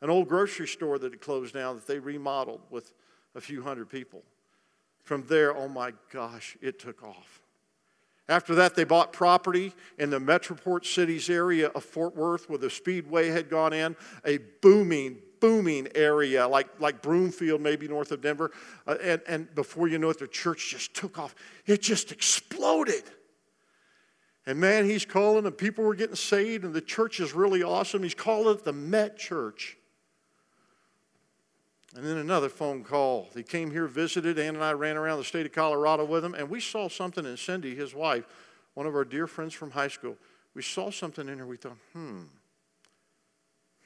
an 0.00 0.08
old 0.08 0.26
grocery 0.26 0.68
store 0.68 0.98
that 0.98 1.12
had 1.12 1.20
closed 1.20 1.52
down 1.52 1.74
that 1.74 1.86
they 1.86 1.98
remodeled 1.98 2.62
with 2.70 2.94
a 3.34 3.42
few 3.42 3.62
hundred 3.62 3.90
people. 3.90 4.22
From 5.04 5.22
there, 5.26 5.54
oh 5.54 5.68
my 5.68 5.92
gosh, 6.10 6.56
it 6.62 6.78
took 6.78 7.02
off. 7.02 7.42
After 8.28 8.54
that, 8.56 8.74
they 8.74 8.84
bought 8.84 9.12
property 9.12 9.72
in 9.98 10.10
the 10.10 10.18
Metroport 10.18 10.84
Cities 10.84 11.30
area 11.30 11.68
of 11.68 11.82
Fort 11.82 12.14
Worth 12.14 12.50
where 12.50 12.58
the 12.58 12.68
Speedway 12.68 13.28
had 13.28 13.48
gone 13.48 13.72
in, 13.72 13.96
a 14.26 14.38
booming, 14.60 15.16
booming 15.40 15.88
area 15.94 16.46
like, 16.46 16.68
like 16.78 17.00
Broomfield, 17.00 17.62
maybe 17.62 17.88
north 17.88 18.12
of 18.12 18.20
Denver. 18.20 18.50
Uh, 18.86 18.96
and, 19.02 19.22
and 19.26 19.54
before 19.54 19.88
you 19.88 19.98
know 19.98 20.10
it, 20.10 20.18
the 20.18 20.28
church 20.28 20.70
just 20.70 20.94
took 20.94 21.18
off. 21.18 21.34
It 21.64 21.80
just 21.80 22.12
exploded. 22.12 23.04
And 24.44 24.60
man, 24.60 24.84
he's 24.84 25.06
calling, 25.06 25.46
and 25.46 25.56
people 25.56 25.84
were 25.84 25.94
getting 25.94 26.16
saved, 26.16 26.64
and 26.64 26.74
the 26.74 26.82
church 26.82 27.20
is 27.20 27.32
really 27.32 27.62
awesome. 27.62 28.02
He's 28.02 28.14
calling 28.14 28.56
it 28.56 28.64
the 28.64 28.72
Met 28.74 29.18
Church. 29.18 29.77
And 31.98 32.06
then 32.06 32.18
another 32.18 32.48
phone 32.48 32.84
call. 32.84 33.28
He 33.34 33.42
came 33.42 33.72
here, 33.72 33.88
visited. 33.88 34.38
Ann 34.38 34.54
and 34.54 34.62
I 34.62 34.70
ran 34.70 34.96
around 34.96 35.18
the 35.18 35.24
state 35.24 35.46
of 35.46 35.50
Colorado 35.50 36.04
with 36.04 36.24
him, 36.24 36.32
and 36.32 36.48
we 36.48 36.60
saw 36.60 36.88
something 36.88 37.26
in 37.26 37.36
Cindy, 37.36 37.74
his 37.74 37.92
wife, 37.92 38.24
one 38.74 38.86
of 38.86 38.94
our 38.94 39.04
dear 39.04 39.26
friends 39.26 39.52
from 39.52 39.72
high 39.72 39.88
school. 39.88 40.16
We 40.54 40.62
saw 40.62 40.92
something 40.92 41.28
in 41.28 41.38
her. 41.38 41.46
We 41.46 41.56
thought, 41.56 41.76
hmm, 41.92 42.20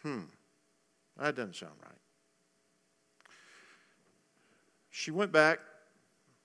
hmm, 0.03 0.20
that 1.18 1.37
doesn't 1.37 1.57
sound 1.57 1.72
right. 1.83 3.31
She 4.90 5.11
went 5.11 5.33
back. 5.33 5.61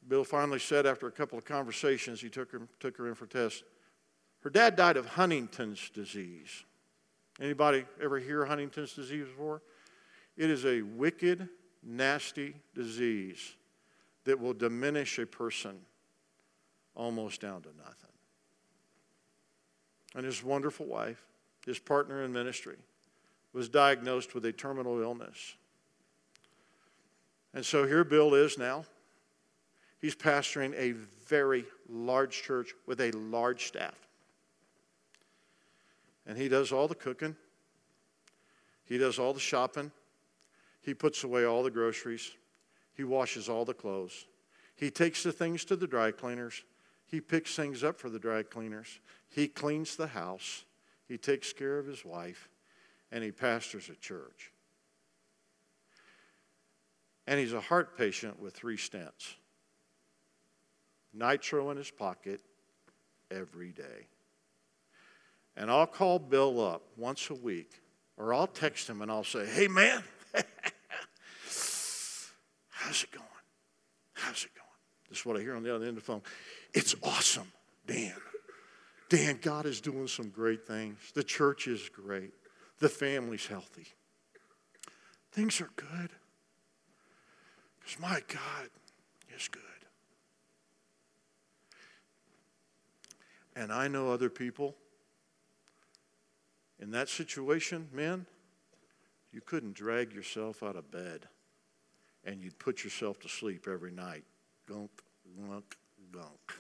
Bill 0.07 0.23
finally 0.23 0.59
said, 0.59 0.85
after 0.85 1.07
a 1.07 1.11
couple 1.11 1.37
of 1.37 1.43
conversations, 1.43 2.21
he 2.21 2.29
took 2.29 2.49
her, 2.53 2.61
took 2.79 2.95
her 2.95 3.09
in 3.09 3.13
for 3.13 3.25
tests. 3.25 3.63
Her 4.39 4.49
dad 4.49 4.77
died 4.77 4.95
of 4.95 5.05
Huntington's 5.05 5.89
disease. 5.89 6.63
Anybody 7.41 7.83
ever 8.01 8.19
hear 8.19 8.45
Huntington's 8.45 8.93
disease 8.93 9.25
before? 9.27 9.61
It 10.37 10.51
is 10.51 10.65
a 10.65 10.83
wicked, 10.83 11.49
nasty 11.87 12.53
disease 12.75 13.55
that 14.25 14.39
will 14.39 14.53
diminish 14.53 15.17
a 15.19 15.25
person 15.25 15.77
almost 16.95 17.41
down 17.41 17.61
to 17.61 17.69
nothing. 17.77 18.09
And 20.15 20.25
his 20.25 20.43
wonderful 20.43 20.85
wife, 20.85 21.23
his 21.65 21.79
partner 21.79 22.23
in 22.23 22.33
ministry, 22.33 22.77
was 23.53 23.69
diagnosed 23.69 24.35
with 24.35 24.45
a 24.45 24.51
terminal 24.51 25.01
illness. 25.01 25.55
And 27.53 27.65
so 27.65 27.87
here 27.87 28.03
Bill 28.03 28.35
is 28.35 28.57
now. 28.57 28.85
He's 29.99 30.15
pastoring 30.15 30.75
a 30.75 30.91
very 31.27 31.65
large 31.89 32.43
church 32.43 32.73
with 32.85 32.99
a 33.01 33.11
large 33.11 33.65
staff. 33.65 33.95
And 36.27 36.37
he 36.37 36.49
does 36.49 36.71
all 36.71 36.87
the 36.87 36.95
cooking, 36.95 37.35
he 38.85 38.97
does 38.97 39.17
all 39.17 39.33
the 39.33 39.39
shopping, 39.39 39.91
he 40.87 40.93
puts 40.93 41.25
away 41.25 41.43
all 41.43 41.63
the 41.63 41.69
groceries. 41.69 42.31
He 42.93 43.03
washes 43.03 43.49
all 43.49 43.65
the 43.65 43.73
clothes. 43.73 44.25
He 44.77 44.89
takes 44.89 45.21
the 45.21 45.33
things 45.33 45.65
to 45.65 45.75
the 45.75 45.85
dry 45.85 46.11
cleaners. 46.11 46.63
He 47.05 47.19
picks 47.19 47.57
things 47.57 47.83
up 47.83 47.99
for 47.99 48.09
the 48.09 48.19
dry 48.19 48.41
cleaners. 48.43 49.01
He 49.27 49.49
cleans 49.49 49.97
the 49.97 50.07
house. 50.07 50.63
He 51.05 51.17
takes 51.17 51.51
care 51.51 51.77
of 51.77 51.87
his 51.87 52.05
wife. 52.05 52.47
And 53.11 53.21
he 53.21 53.33
pastors 53.33 53.89
a 53.89 53.95
church. 53.95 54.53
And 57.27 57.37
he's 57.37 57.51
a 57.51 57.59
heart 57.59 57.97
patient 57.97 58.39
with 58.39 58.53
three 58.53 58.77
stents. 58.77 59.35
Nitro 61.13 61.69
in 61.69 61.75
his 61.75 61.91
pocket 61.91 62.39
every 63.29 63.73
day. 63.73 64.07
And 65.57 65.69
I'll 65.69 65.85
call 65.85 66.17
Bill 66.17 66.65
up 66.65 66.83
once 66.95 67.29
a 67.29 67.35
week, 67.35 67.81
or 68.15 68.33
I'll 68.33 68.47
text 68.47 68.89
him 68.89 69.01
and 69.01 69.11
I'll 69.11 69.25
say, 69.25 69.45
hey, 69.45 69.67
man. 69.67 70.01
How's 72.87 73.03
it 73.03 73.11
going? 73.11 73.27
How's 74.13 74.45
it 74.45 74.55
going? 74.55 74.65
This 75.09 75.19
is 75.19 75.25
what 75.25 75.35
I 75.35 75.41
hear 75.41 75.57
on 75.57 75.63
the 75.63 75.75
other 75.75 75.83
end 75.83 75.97
of 75.97 76.05
the 76.05 76.09
phone. 76.09 76.21
It's 76.73 76.95
awesome, 77.03 77.51
Dan. 77.85 78.15
Dan, 79.09 79.39
God 79.41 79.65
is 79.65 79.81
doing 79.81 80.07
some 80.07 80.29
great 80.29 80.65
things. 80.65 80.97
The 81.13 81.23
church 81.23 81.67
is 81.67 81.89
great. 81.89 82.31
The 82.79 82.87
family's 82.87 83.45
healthy. 83.45 83.87
Things 85.33 85.59
are 85.59 85.69
good. 85.75 86.11
Because 87.81 87.99
my 87.99 88.21
God 88.29 88.69
is 89.35 89.49
good. 89.49 89.61
And 93.53 93.73
I 93.73 93.89
know 93.89 94.13
other 94.13 94.29
people 94.29 94.75
in 96.79 96.91
that 96.91 97.09
situation, 97.09 97.89
men, 97.91 98.27
you 99.33 99.41
couldn't 99.41 99.73
drag 99.73 100.13
yourself 100.13 100.63
out 100.63 100.77
of 100.77 100.89
bed 100.89 101.27
and 102.27 102.41
you'd 102.41 102.59
put 102.59 102.83
yourself 102.83 103.19
to 103.21 103.29
sleep 103.29 103.67
every 103.71 103.91
night. 103.91 104.23
Gunk, 104.67 104.91
gunk, 105.39 105.77
gunk. 106.11 106.53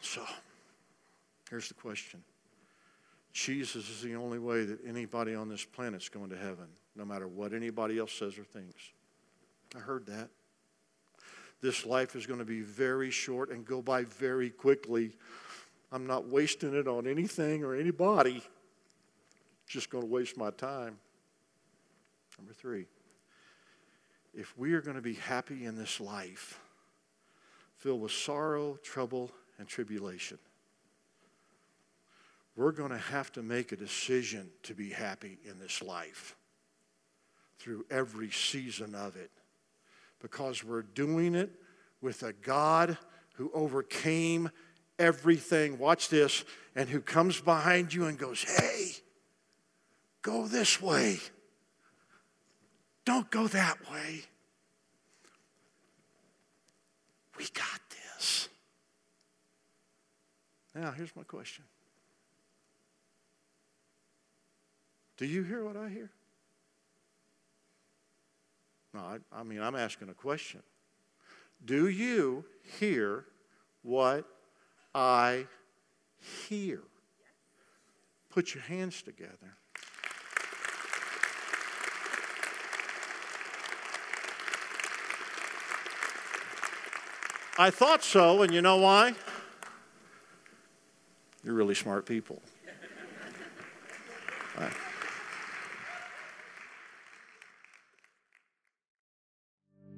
So, 0.00 0.22
here's 1.50 1.68
the 1.68 1.74
question 1.74 2.22
Jesus 3.32 3.88
is 3.90 4.02
the 4.02 4.14
only 4.14 4.38
way 4.38 4.64
that 4.64 4.78
anybody 4.84 5.34
on 5.34 5.48
this 5.48 5.64
planet's 5.64 6.08
going 6.08 6.30
to 6.30 6.36
heaven, 6.36 6.66
no 6.96 7.04
matter 7.04 7.28
what 7.28 7.52
anybody 7.52 7.98
else 7.98 8.14
says 8.14 8.38
or 8.38 8.44
thinks. 8.44 8.80
I 9.76 9.78
heard 9.78 10.06
that. 10.06 10.30
This 11.60 11.84
life 11.84 12.16
is 12.16 12.26
going 12.26 12.38
to 12.38 12.46
be 12.46 12.62
very 12.62 13.10
short 13.10 13.50
and 13.50 13.66
go 13.66 13.82
by 13.82 14.04
very 14.04 14.48
quickly. 14.48 15.12
I'm 15.92 16.06
not 16.06 16.26
wasting 16.26 16.74
it 16.74 16.88
on 16.88 17.06
anything 17.06 17.62
or 17.62 17.74
anybody 17.74 18.42
just 19.70 19.88
going 19.88 20.02
to 20.02 20.10
waste 20.10 20.36
my 20.36 20.50
time. 20.50 20.98
Number 22.38 22.52
three, 22.52 22.86
if 24.34 24.56
we 24.58 24.72
are 24.74 24.80
going 24.80 24.96
to 24.96 25.02
be 25.02 25.14
happy 25.14 25.64
in 25.64 25.76
this 25.76 26.00
life, 26.00 26.60
filled 27.76 28.00
with 28.00 28.10
sorrow, 28.10 28.78
trouble, 28.82 29.30
and 29.58 29.68
tribulation, 29.68 30.38
we're 32.56 32.72
going 32.72 32.90
to 32.90 32.98
have 32.98 33.30
to 33.32 33.42
make 33.42 33.70
a 33.70 33.76
decision 33.76 34.50
to 34.64 34.74
be 34.74 34.90
happy 34.90 35.38
in 35.48 35.60
this 35.60 35.80
life 35.80 36.36
through 37.58 37.86
every 37.90 38.30
season 38.30 38.94
of 38.96 39.14
it 39.14 39.30
because 40.20 40.64
we're 40.64 40.82
doing 40.82 41.36
it 41.36 41.50
with 42.00 42.24
a 42.24 42.32
God 42.32 42.98
who 43.34 43.52
overcame 43.54 44.50
everything. 44.98 45.78
Watch 45.78 46.08
this. 46.08 46.44
And 46.74 46.88
who 46.88 47.00
comes 47.00 47.40
behind 47.40 47.92
you 47.92 48.06
and 48.06 48.18
goes, 48.18 48.44
Hey, 48.44 48.92
Go 50.22 50.46
this 50.46 50.80
way. 50.80 51.18
Don't 53.04 53.30
go 53.30 53.48
that 53.48 53.78
way. 53.90 54.22
We 57.38 57.46
got 57.54 57.80
this. 57.88 58.48
Now, 60.74 60.90
here's 60.92 61.14
my 61.16 61.22
question 61.22 61.64
Do 65.16 65.26
you 65.26 65.42
hear 65.42 65.64
what 65.64 65.76
I 65.76 65.88
hear? 65.88 66.10
No, 68.92 69.00
I, 69.00 69.18
I 69.32 69.42
mean, 69.42 69.60
I'm 69.60 69.76
asking 69.76 70.08
a 70.08 70.14
question. 70.14 70.62
Do 71.64 71.88
you 71.88 72.44
hear 72.78 73.24
what 73.82 74.24
I 74.94 75.46
hear? 76.48 76.80
Put 78.30 78.54
your 78.54 78.62
hands 78.64 79.02
together. 79.02 79.56
I 87.60 87.68
thought 87.68 88.02
so, 88.02 88.40
and 88.40 88.54
you 88.54 88.62
know 88.62 88.78
why? 88.78 89.12
You're 91.44 91.52
really 91.52 91.74
smart 91.74 92.06
people. 92.06 92.40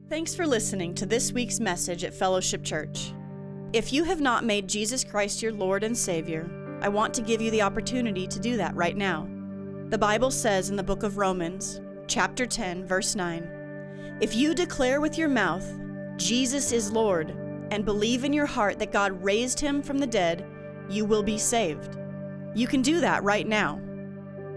Thanks 0.09 0.35
for 0.35 0.45
listening 0.45 0.93
to 0.97 1.07
this 1.07 1.31
week's 1.31 1.61
message 1.61 2.03
at 2.03 2.13
Fellowship 2.13 2.65
Church. 2.65 3.15
If 3.73 3.93
you 3.93 4.03
have 4.03 4.21
not 4.21 4.45
made 4.45 4.69
Jesus 4.69 5.05
Christ 5.05 5.41
your 5.41 5.53
Lord 5.53 5.85
and 5.85 5.97
Savior, 5.97 6.51
I 6.83 6.89
want 6.89 7.15
to 7.15 7.23
give 7.23 7.41
you 7.41 7.53
the 7.53 7.63
opportunity 7.63 8.27
to 8.27 8.41
do 8.41 8.57
that 8.57 8.75
right 8.75 8.97
now. 8.97 9.29
The 9.91 9.99
Bible 9.99 10.33
says 10.33 10.69
in 10.69 10.75
the 10.75 10.83
book 10.83 11.05
of 11.05 11.17
Romans, 11.17 11.81
chapter 12.09 12.45
10, 12.45 12.89
verse 12.89 13.15
9, 13.15 14.19
If 14.21 14.35
you 14.35 14.53
declare 14.53 15.01
with 15.01 15.17
your 15.17 15.29
mouth, 15.29 15.65
Jesus 16.17 16.73
is 16.73 16.91
Lord, 16.91 17.37
and 17.73 17.87
believe 17.87 18.23
in 18.23 18.35
your 18.35 18.45
heart 18.45 18.79
that 18.79 18.93
God 18.93 19.25
raised 19.25 19.59
him 19.59 19.83
from 19.83 19.97
the 19.97 20.07
dead, 20.07 20.45
you 20.91 21.07
will 21.07 21.23
be 21.23 21.39
saved. 21.39 21.97
You 22.55 22.67
can 22.67 22.83
do 22.83 23.01
that 23.01 23.25
right 23.25 23.49
now. 23.49 23.81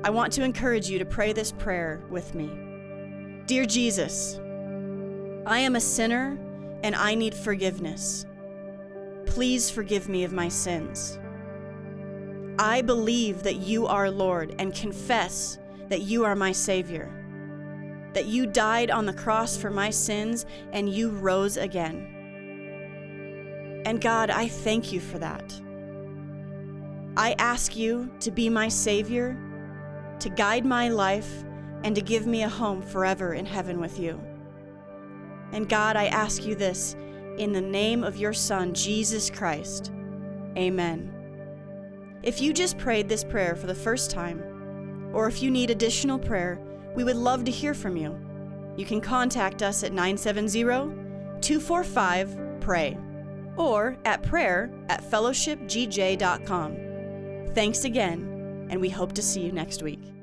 I 0.03 0.09
want 0.09 0.33
to 0.33 0.43
encourage 0.43 0.89
you 0.89 0.99
to 0.99 1.05
pray 1.05 1.31
this 1.31 1.53
prayer 1.53 2.03
with 2.09 2.35
me. 2.35 2.51
Dear 3.45 3.65
Jesus, 3.65 4.37
I 5.45 5.59
am 5.59 5.77
a 5.77 5.79
sinner 5.79 6.37
and 6.83 6.93
I 6.93 7.15
need 7.15 7.33
forgiveness. 7.33 8.25
Please 9.25 9.69
forgive 9.69 10.09
me 10.09 10.25
of 10.25 10.33
my 10.33 10.49
sins. 10.49 11.17
I 12.59 12.81
believe 12.81 13.43
that 13.43 13.55
you 13.55 13.87
are 13.87 14.11
Lord 14.11 14.55
and 14.59 14.75
confess 14.75 15.57
that 15.87 16.01
you 16.01 16.25
are 16.25 16.35
my 16.35 16.51
Savior, 16.51 17.09
that 18.11 18.25
you 18.25 18.45
died 18.45 18.91
on 18.91 19.05
the 19.05 19.13
cross 19.13 19.55
for 19.55 19.69
my 19.69 19.89
sins 19.89 20.45
and 20.73 20.89
you 20.89 21.11
rose 21.11 21.55
again. 21.55 22.14
And 23.85 24.01
God, 24.01 24.31
I 24.31 24.47
thank 24.47 24.91
you 24.91 24.99
for 24.99 25.19
that. 25.19 25.53
I 27.15 27.35
ask 27.37 27.75
you 27.75 28.11
to 28.19 28.31
be 28.31 28.49
my 28.49 28.67
Savior, 28.67 29.37
to 30.19 30.29
guide 30.29 30.65
my 30.65 30.89
life, 30.89 31.43
and 31.83 31.95
to 31.95 32.01
give 32.01 32.25
me 32.25 32.43
a 32.43 32.49
home 32.49 32.81
forever 32.81 33.35
in 33.35 33.45
heaven 33.45 33.79
with 33.79 33.99
you. 33.99 34.19
And 35.51 35.69
God, 35.69 35.95
I 35.95 36.07
ask 36.07 36.43
you 36.43 36.55
this 36.55 36.95
in 37.37 37.53
the 37.53 37.61
name 37.61 38.03
of 38.03 38.17
your 38.17 38.33
Son, 38.33 38.73
Jesus 38.73 39.29
Christ. 39.29 39.91
Amen. 40.57 41.11
If 42.23 42.41
you 42.41 42.53
just 42.53 42.79
prayed 42.79 43.07
this 43.07 43.23
prayer 43.23 43.55
for 43.55 43.67
the 43.67 43.75
first 43.75 44.09
time, 44.09 45.11
or 45.13 45.27
if 45.27 45.43
you 45.43 45.51
need 45.51 45.69
additional 45.69 46.17
prayer, 46.17 46.59
we 46.95 47.03
would 47.03 47.15
love 47.15 47.43
to 47.45 47.51
hear 47.51 47.75
from 47.75 47.95
you. 47.95 48.19
You 48.75 48.85
can 48.85 48.99
contact 48.99 49.61
us 49.61 49.83
at 49.83 49.93
970 49.93 50.63
245 51.41 52.59
PRAY 52.61 52.97
or 53.57 53.97
at 54.05 54.23
prayer 54.23 54.71
at 54.89 55.03
fellowshipgj.com. 55.03 56.75
Thanks 57.53 57.85
again, 57.85 58.67
and 58.69 58.81
we 58.81 58.89
hope 58.89 59.13
to 59.13 59.21
see 59.21 59.41
you 59.41 59.51
next 59.51 59.81
week. 59.83 60.14